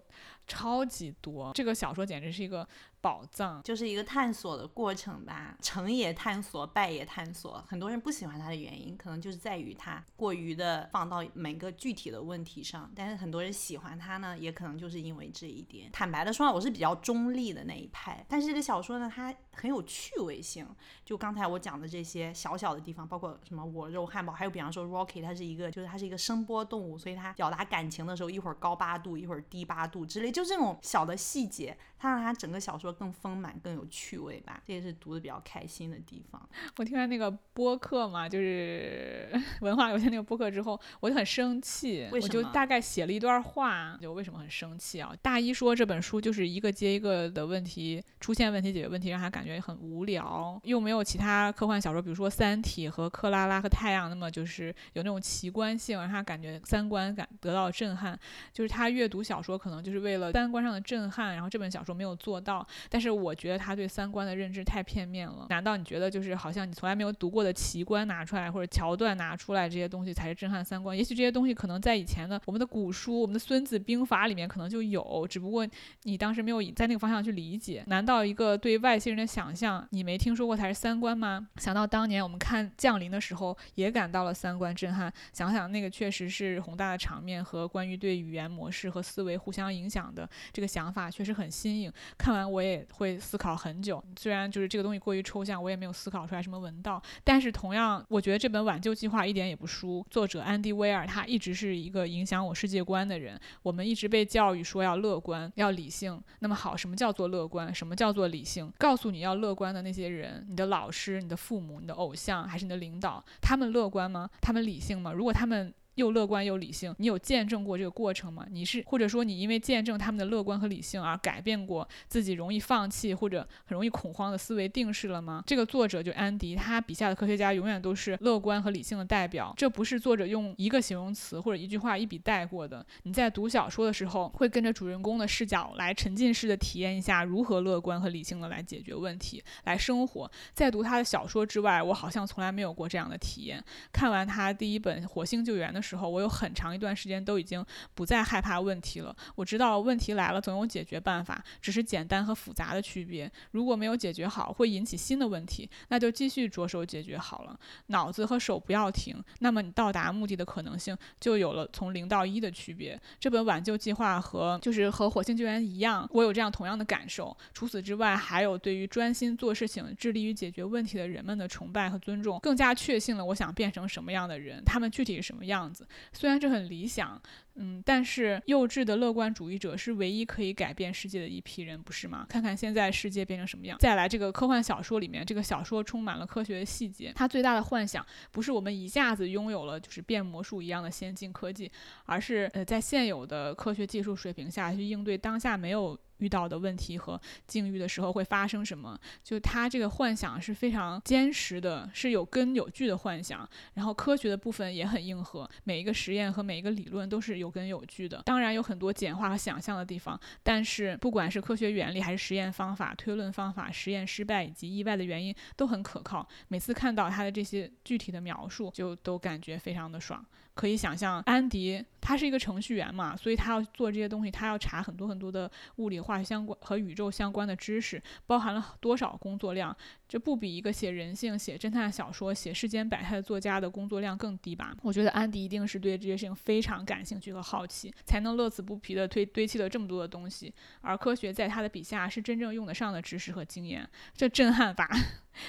[0.48, 2.66] 超级多，这个小说简直是一个。
[3.00, 7.64] 宝藏就是一个探索的过程吧，成也探索，败也探索。
[7.68, 12.90] 很多人不喜欢它的原因，可能就是在于它过于的放到每个具体的问题上。
[12.96, 15.88] 但是很多人喜欢它呢，也可能就是因为这一点。
[15.92, 18.26] 坦白的说，我是比较中立的那一派。
[18.28, 20.66] 但是这个小说呢，它很有趣味性。
[21.04, 32.92] 就刚才我讲的这些小小的地方，包括什么我肉汉堡，还有比方说 Rocky，它是一个，就是它是一个声波动物，所以它表达感情的时候，一会儿高八度，一会儿低八度之类，就这种小的细节，它让它整个小说。
[32.98, 36.48] 更丰满，更有趣味吧，这也是读的比较开心的地方。
[36.76, 39.28] 我听完那个播客嘛，就是
[39.60, 45.14] 文化有限那个播客之后，我就很生气，我就大概写了一段话，就为什么很生气啊？
[45.22, 58.18] 大一说这本书就是一个接一个的问题出现问题解决问题，让他感觉很无聊，又没有其他科幻小说，比如说《三体》和《克拉拉和太阳》那么就是有那种奇观性，让他感觉三观感得到震撼。
[58.52, 62.66] 就是他阅读小说可能就是为了三观上的震撼，然后这本小说没有做到。
[62.88, 65.46] 但是我觉得他对三观的认知太片面了。
[65.48, 70.96] 难道你觉得就是好像你从来没有读过的奇观拿出来，或者桥段拿出来，这些东西才是震撼三观？
[70.96, 75.66] 也许这些东西可能在以前的我们的古书、我们的《孙子兵法》里面可能就有，只不过
[76.02, 77.84] 你当时没有在那个方向去理解。
[77.86, 81.48] 难道一个对外星人的想象你没听说过才是三观吗？
[81.56, 85.12] 想到当年我们看《降临》的时候，也感到了三观震撼。
[85.32, 91.92] 想想那个确实是宏大的场面和关于对语言模式和思维互相影响的这个想法，确实很新颖。
[92.18, 92.84] 看完我也。
[92.98, 97.00] 会思考很久，虽然就是这个东西过于抽象，我也没有思考出来什么文道。
[97.22, 100.04] 但是同样，我觉得这本挽救计划一点也不输。
[100.10, 103.38] 作者安迪威尔他一直是一个影响我世界观的人。
[103.62, 106.20] 我们一直被教育说要乐观，要理性。
[106.40, 107.72] 那么好，什么叫做乐观？
[107.72, 108.72] 什么叫做理性？
[108.78, 114.28] 告诉你要乐观的那些人，你的老师、你的父母、你的偶像，还是你的领导，他们乐观吗？
[114.40, 115.12] 他们理性吗？
[115.12, 115.72] 如果他们。
[115.98, 118.46] 又乐观又理性，你有见证过这个过程吗？
[118.50, 125.42] 你是或者说你因为见证他们的乐观和理性而改变过自己容易放弃或者很容易恐慌的思维定式了吗？
[125.44, 132.86] 这个作者就安迪，他笔下的科学家永远都是乐观和理性的代表，这不是作者用一个形容词或者一句话一笔带过的。
[133.02, 140.30] 你在读小说的时候，会跟着主人公的视角来沉浸式的体验一下如何乐观和理性的来解决问题，来生活。
[140.54, 143.60] 在读他的小说之外，我好像从来没有过这样的体验。
[143.92, 147.64] 看完他第一本《火星救援》的时，时候，我有很长一段时间都已经
[147.94, 149.14] 不再害怕问题了。
[149.34, 153.30] 我知道问题来了总有解决办法，只是简单和复杂的区别。
[153.52, 157.58] 如果没有解决好，会引起新的问题，那就继续着手解决好了。
[157.86, 163.00] 脑子和手不要停，那么你到达目的的可能性就有了从零到一的区别。
[163.18, 167.34] 这本挽救计划和就是和火星救援一样，我有这样同样的感受。
[167.54, 175.77] 除此之外，还有对于专心做事情、致力于解决问题的人们的崇拜和尊重，更加确信了我想变成什么样的人，他们具体是什么样子。
[176.12, 177.20] 虽然这很理想，
[177.58, 182.24] 嗯，但是幼稚的乐观主义者是唯一可以改变世界的一批人，不是吗？
[182.28, 183.76] 看看现在世界变成什么样。
[183.78, 187.12] 再来，这个科幻小说里面，这个小说充满了科学的细节。
[187.14, 191.70] 它最大的幻想不是我们一下子拥有了就是变魔术一样的先进科技，
[192.06, 195.98] 而是呃在现有的科学技术水平下去应对当下没有。
[196.18, 198.98] 遇到的问题和境遇的时候会发生什么？
[199.22, 203.48] 就他这个幻想是非常坚实的，是有根有据的幻想。
[203.74, 208.22] 然后科学的部分也很硬核，每一个实验和每一个理论都是有有根有据的。
[208.26, 216.28] 当然有很多简化和想象的地方，但是不管是科学原理还是实验方法、推论方法、实验失败以及意外的原因都很可靠。
[216.48, 220.24] 每次看到他的这些具体的描述，就都感觉非常的爽。
[220.54, 229.74] 可以想象，安迪他是一个程序员嘛，所以他要做这些东西，他要查很多很多的物理化学相关和宇宙相关的知识，包含了多少工作量？
[230.08, 234.74] 这不比一个写人性、写侦探小说、写世间百态的作家的工作量更低吧？
[234.82, 240.52] 我觉得安迪一定是对这些事情非常感兴趣和好奇，才能乐此不疲地堆堆砌了这么多的东西。
[240.80, 244.88] 而科学在他的笔下是真正用得上的知识和经验，这震撼吧？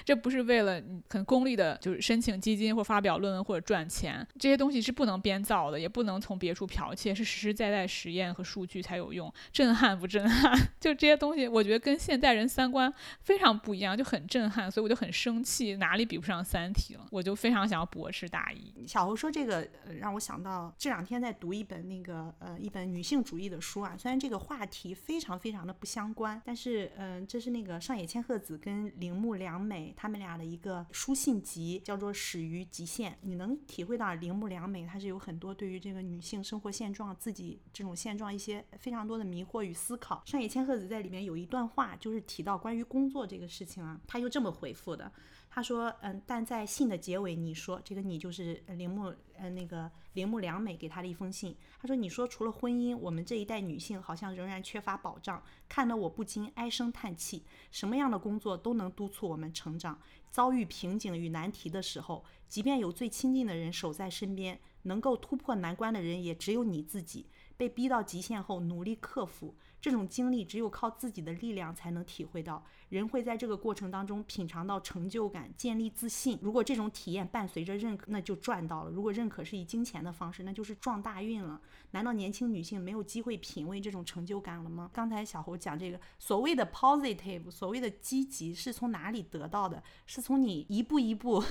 [0.06, 0.80] 这不是为了
[1.10, 4.94] 很功利的，就是申请基金或发表论文或者赚钱，这些东西是。
[5.00, 9.34] 不能编造的，也不能从别处剽窃，是实实在在实验和数据才有用。
[9.50, 10.54] 震撼不震撼？
[10.78, 17.06] 就这些东西，我觉得跟现代人三观非常不一样，就很震，所以我就很生气，哪里比不上《三体》了？
[17.12, 18.88] 我就非常想要驳斥大一。
[18.88, 40.24] 小侯说这个，呃，让我想到这两天在读一本那个呃一本女性主义的书啊，虽然这个话题非常非常的不相关，但是嗯，这是那个上野千鹤子跟铃木良美他们俩的一个书信集，叫做《始于极限》，你能体会到铃木良美她是有很多对于这个女性生活现状、自己这种现状一些非常多的迷惑与思考。
[40.26, 45.12] 上野千鹤子在里面有一段话，就是提到关于工作这个事情啊，他又这这么回复的。
[45.50, 51.54] 他说，嗯，但在信的结尾，你说这个你就是铃木，呃，那个铃木良美给他的一封信。
[51.82, 57.44] 他说，你说除了婚姻，我们这一代女性好像仍然缺乏保障，看得我不禁唉声叹气。
[57.70, 60.00] 什么样的工作都能督促我们成长。
[60.32, 67.26] 遭遇瓶颈与难题的时候，即便有最亲近的人守在身边，能够突破难关的人也只有你自己。
[67.58, 69.54] 被逼到极限后，努力克服。
[69.82, 72.64] 这种经历只有靠自己的力量才能体会到。
[72.90, 76.40] 人会在这个过程当中品尝到成就感，建立自信。
[76.42, 81.62] 如果这种体验伴随着认可，那就赚到了；如果认可是以金钱的方式，那就是撞大运了。
[81.92, 84.90] 难道年轻女性没有机会品味这种成就感了吗？
[84.92, 89.84] 刚才小侯讲这个所谓的 positive，所谓的积极，是从哪里得到的？
[90.06, 91.44] 是从你一步一步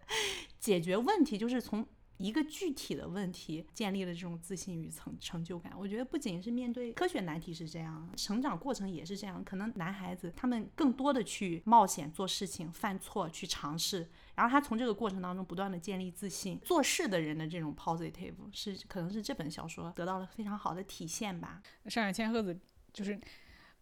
[0.58, 1.86] 解决问题，就是从。
[2.20, 5.72] 一个具体的问题建立了这种自信与成成就感。
[5.78, 9.42] 我觉得不仅是面对科学难题是这样，成长过程也是这样。
[9.42, 16.58] 可能男孩子他们更多的去冒险做事情、犯错、去尝试，然后他从这个过程当中不断的建立自信。
[16.60, 21.62] 做事的人的这种 positive 是可能是这本小说得到了非常好的体现吧。
[21.86, 22.58] 上海千鹤子
[22.92, 23.18] 就是。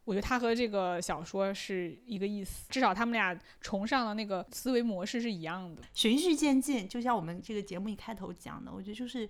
[0.09, 6.89] 我觉得他和这个小说是一个意思，至少他们俩崇尚的那个思维模式是一样的，循序渐进。
[6.89, 9.29] 就像我们这个节目一开头讲的，我觉得就是。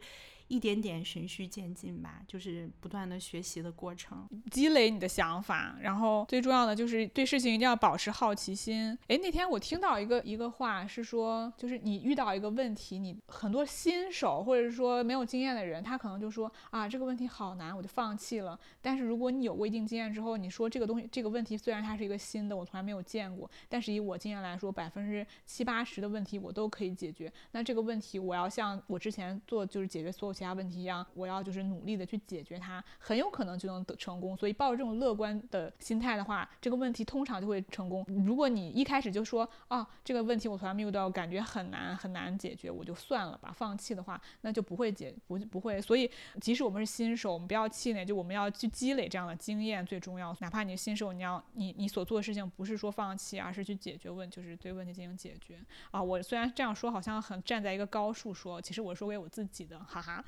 [0.48, 8.98] 一点点循序渐进吧，就是不断的学习的过程，积累你的想法，然后最重要的就是对事情一定要保持好奇心。
[9.08, 18.58] 诶，那天我听到一个一个话是说，就是你遇到一个问题，你很多新手或者是说没有经验的人，他可能就说啊这个问题好难，我就放弃了。
[18.80, 27.30] 但是如果你有过一定经验之后，你说这个东西这个问题虽然它是一个新的，我从来没有见过，但是以我经验来说，百分之七八十的问题我都可以解决。
[27.52, 30.37] 那这个问题我要像我之前做就是解决所有。
[30.38, 34.36] 其他问题一样，我要就是努力的去解决它，很有可能就能得成功。
[34.36, 38.04] 所以抱着这种乐观的心态的话，这个问题通常就会成功。
[38.24, 45.82] 如果你一开始就说啊，这个问题我从来没有遇到，感觉很难很难解决，我就算了吧，放弃的话，那就不会解不不会。
[45.82, 46.08] 所以
[46.40, 50.36] 即使我们是新手，我们不要气馁，就我们要去积累这样的经验最重要。
[50.38, 55.58] 哪怕你是新手，你要你你所做的事情不是说放弃，而是去解决问，就是对问题进行解决
[55.90, 56.00] 啊。
[56.00, 60.24] 我虽然这样说好像很站在一个高处说，其实我说给我自己的，哈哈。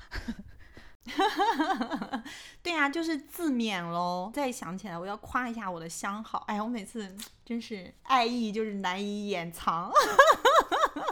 [2.63, 4.31] 对呀，就是自勉喽。
[4.33, 6.43] 再想起来，我要夸一下我的相好。
[6.47, 9.91] 哎呀，我每次真是爱意就是难以掩藏。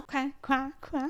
[0.07, 1.09] 夸 夸夸！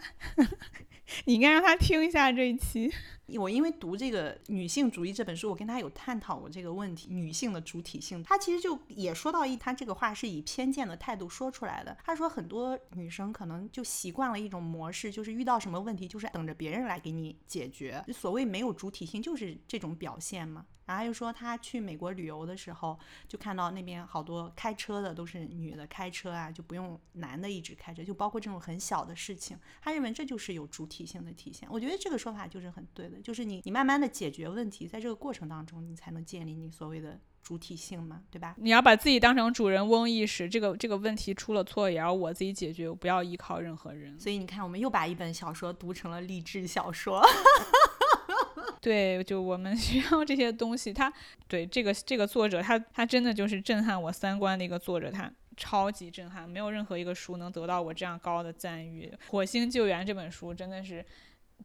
[1.26, 2.92] 你应该让他听一下这一期。
[3.38, 8.24] 我因为读这个女性主义这本书，我跟他有探讨过这个问题，女性的主体性。
[8.24, 11.96] 他其实就也说到一，他这个话是以偏见的态度说出来的。
[12.04, 18.04] 他说很多女生可能就习惯了一种模式，就是遇到什么问题就是等着别人来给你解决。
[18.12, 20.66] 所谓没有主体性，就是这种表现嘛。
[20.88, 22.98] 然后又说他去美国旅游的时候，
[23.28, 31.68] 就看到那边好多开车的都是女的开车啊，就不用男的一直开车，就包括这种很小的事情，他认为这就是有主体性的体现。
[31.72, 38.56] 我觉得这个说法就是很对的，就是你你慢慢的解决问题，在这个过程当中，你才能建立你所谓的主体性嘛，对吧？
[38.58, 44.20] 你要把自己当成主人翁意识，这个这个问题出了错也要我自己解决，我不要依靠任何人。
[44.20, 47.22] 所以你看，我们又把一本小说读成了励志小说。
[48.82, 50.94] 对，就我们需要这些东西。
[50.94, 51.12] 他
[51.50, 55.30] 对这个这个作者，他他真的就是震撼我三观的一个作者，他
[55.60, 59.14] 超级震撼，没有任何一个书能得到我这样高的赞誉。
[59.32, 61.06] 《火星救援》这本书真的是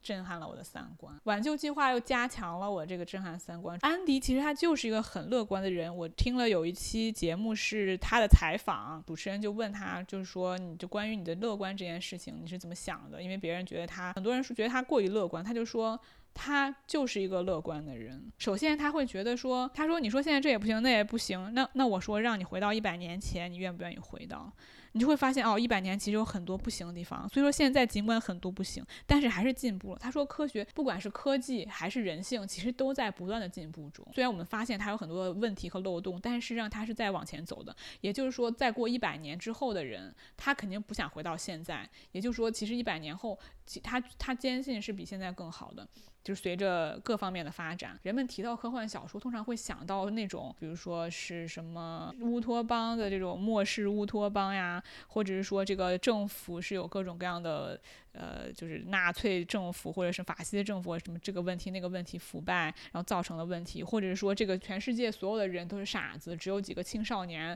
[0.03, 3.79] 震撼了我的三观，挽救计划又加强了我这个震撼三观。
[3.81, 5.95] 安迪其实他就是一个很乐观的人。
[5.95, 13.23] 我听了有一期节目是他的采访，主持人就问他，就是说你就关于你的乐观这件事情你是怎么想的？
[13.23, 15.97] 因为别人觉得他很多人说觉得他过于乐观，他就说。
[16.35, 18.31] 他就是一个乐观的人。
[18.37, 24.53] 首先，他会觉得说，他说，你说现在这也不行，那也不行，那那我说让你回到一百年前，你愿不愿意回到？
[24.91, 27.27] 你就会发现哦，一百年其实有很多不行的地方。
[27.27, 29.99] 所以说现在尽管很多不行，但是还是进步了。
[29.99, 34.07] 他说科学不管是科技还是人性，其实都在不断的进步中。
[34.13, 37.75] 虽然我们发现它有很多的问题和漏洞，但是实际上它是在往前走的。
[37.99, 41.89] 也就是说，再过一百年之后的人，他肯定不想回到现在。
[42.13, 43.37] 也就是说，其实一百年后
[43.83, 45.87] 他他坚信是比现在更好的。
[46.23, 57.79] 就是随着各方面的发展，人们提到科幻小说，通常会想到那种，比如说是什么乌托邦的这种末世乌托邦呀，或者是说这个政府是有各种各样的，
[58.13, 67.55] 呃，就是纳粹政府或者是法西斯政府什么这个问题那个问题腐败，然后造成的问题，或者是说这个全世界所有的人都是傻子，只有几个青少年。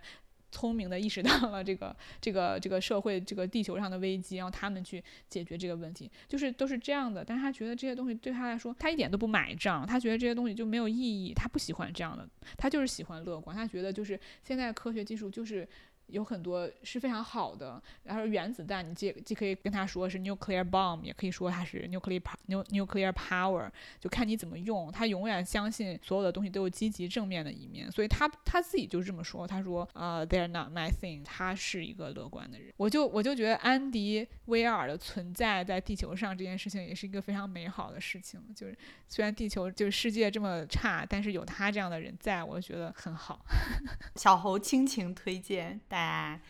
[0.51, 7.23] 聪明的意识到了 这个这个这个社会这个地球上的危机，然后他们去解决这个问题，就是都是这样的。
[7.23, 12.27] 但是他觉得这些东西对他来说，他一点都不买账，他觉得这些东西就没有意义，他不喜欢这样的，
[12.57, 15.67] 他就是喜欢乐观，他觉得就是现在科学技术就是。
[16.09, 23.69] 有很多是非常好的，然后原子弹，你既既可以跟他说是 nuclear bomb，也可以说它是 nuclear nuclear power，
[23.99, 24.91] 就看你怎么用。
[24.91, 32.73] 他永远相信所有的东西都有积极正面的一面，所以他他自己就是这么说，他说啊，they're not my thing，他是一个乐观的人。
[32.77, 38.77] 我就我就觉得安迪威尔的存在在地球上这件事情也是一个非常美好的事情，就是
[39.07, 43.45] 虽然地球就是世界这么差，但是有他这样的人在，我觉得很好。
[44.15, 45.79] 小猴亲情推荐。
[45.87, 45.97] 大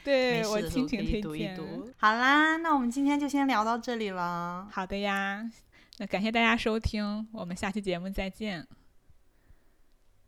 [0.03, 1.59] 对我听听推荐
[1.97, 5.49] 好啦那我们今天就先聊到这里了好的呀
[5.97, 8.65] 那感谢大家收听我们下期节目再见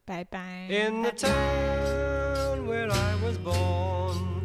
[0.06, 4.42] 拜拜 In the town where I was born,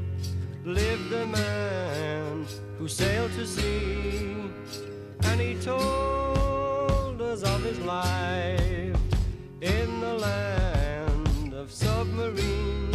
[0.65, 2.47] lived a man
[2.79, 4.37] who sailed to sea,
[5.23, 8.97] and he told us of his life
[9.61, 12.86] in the land of submarine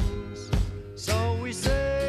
[1.12, 2.01] So we say.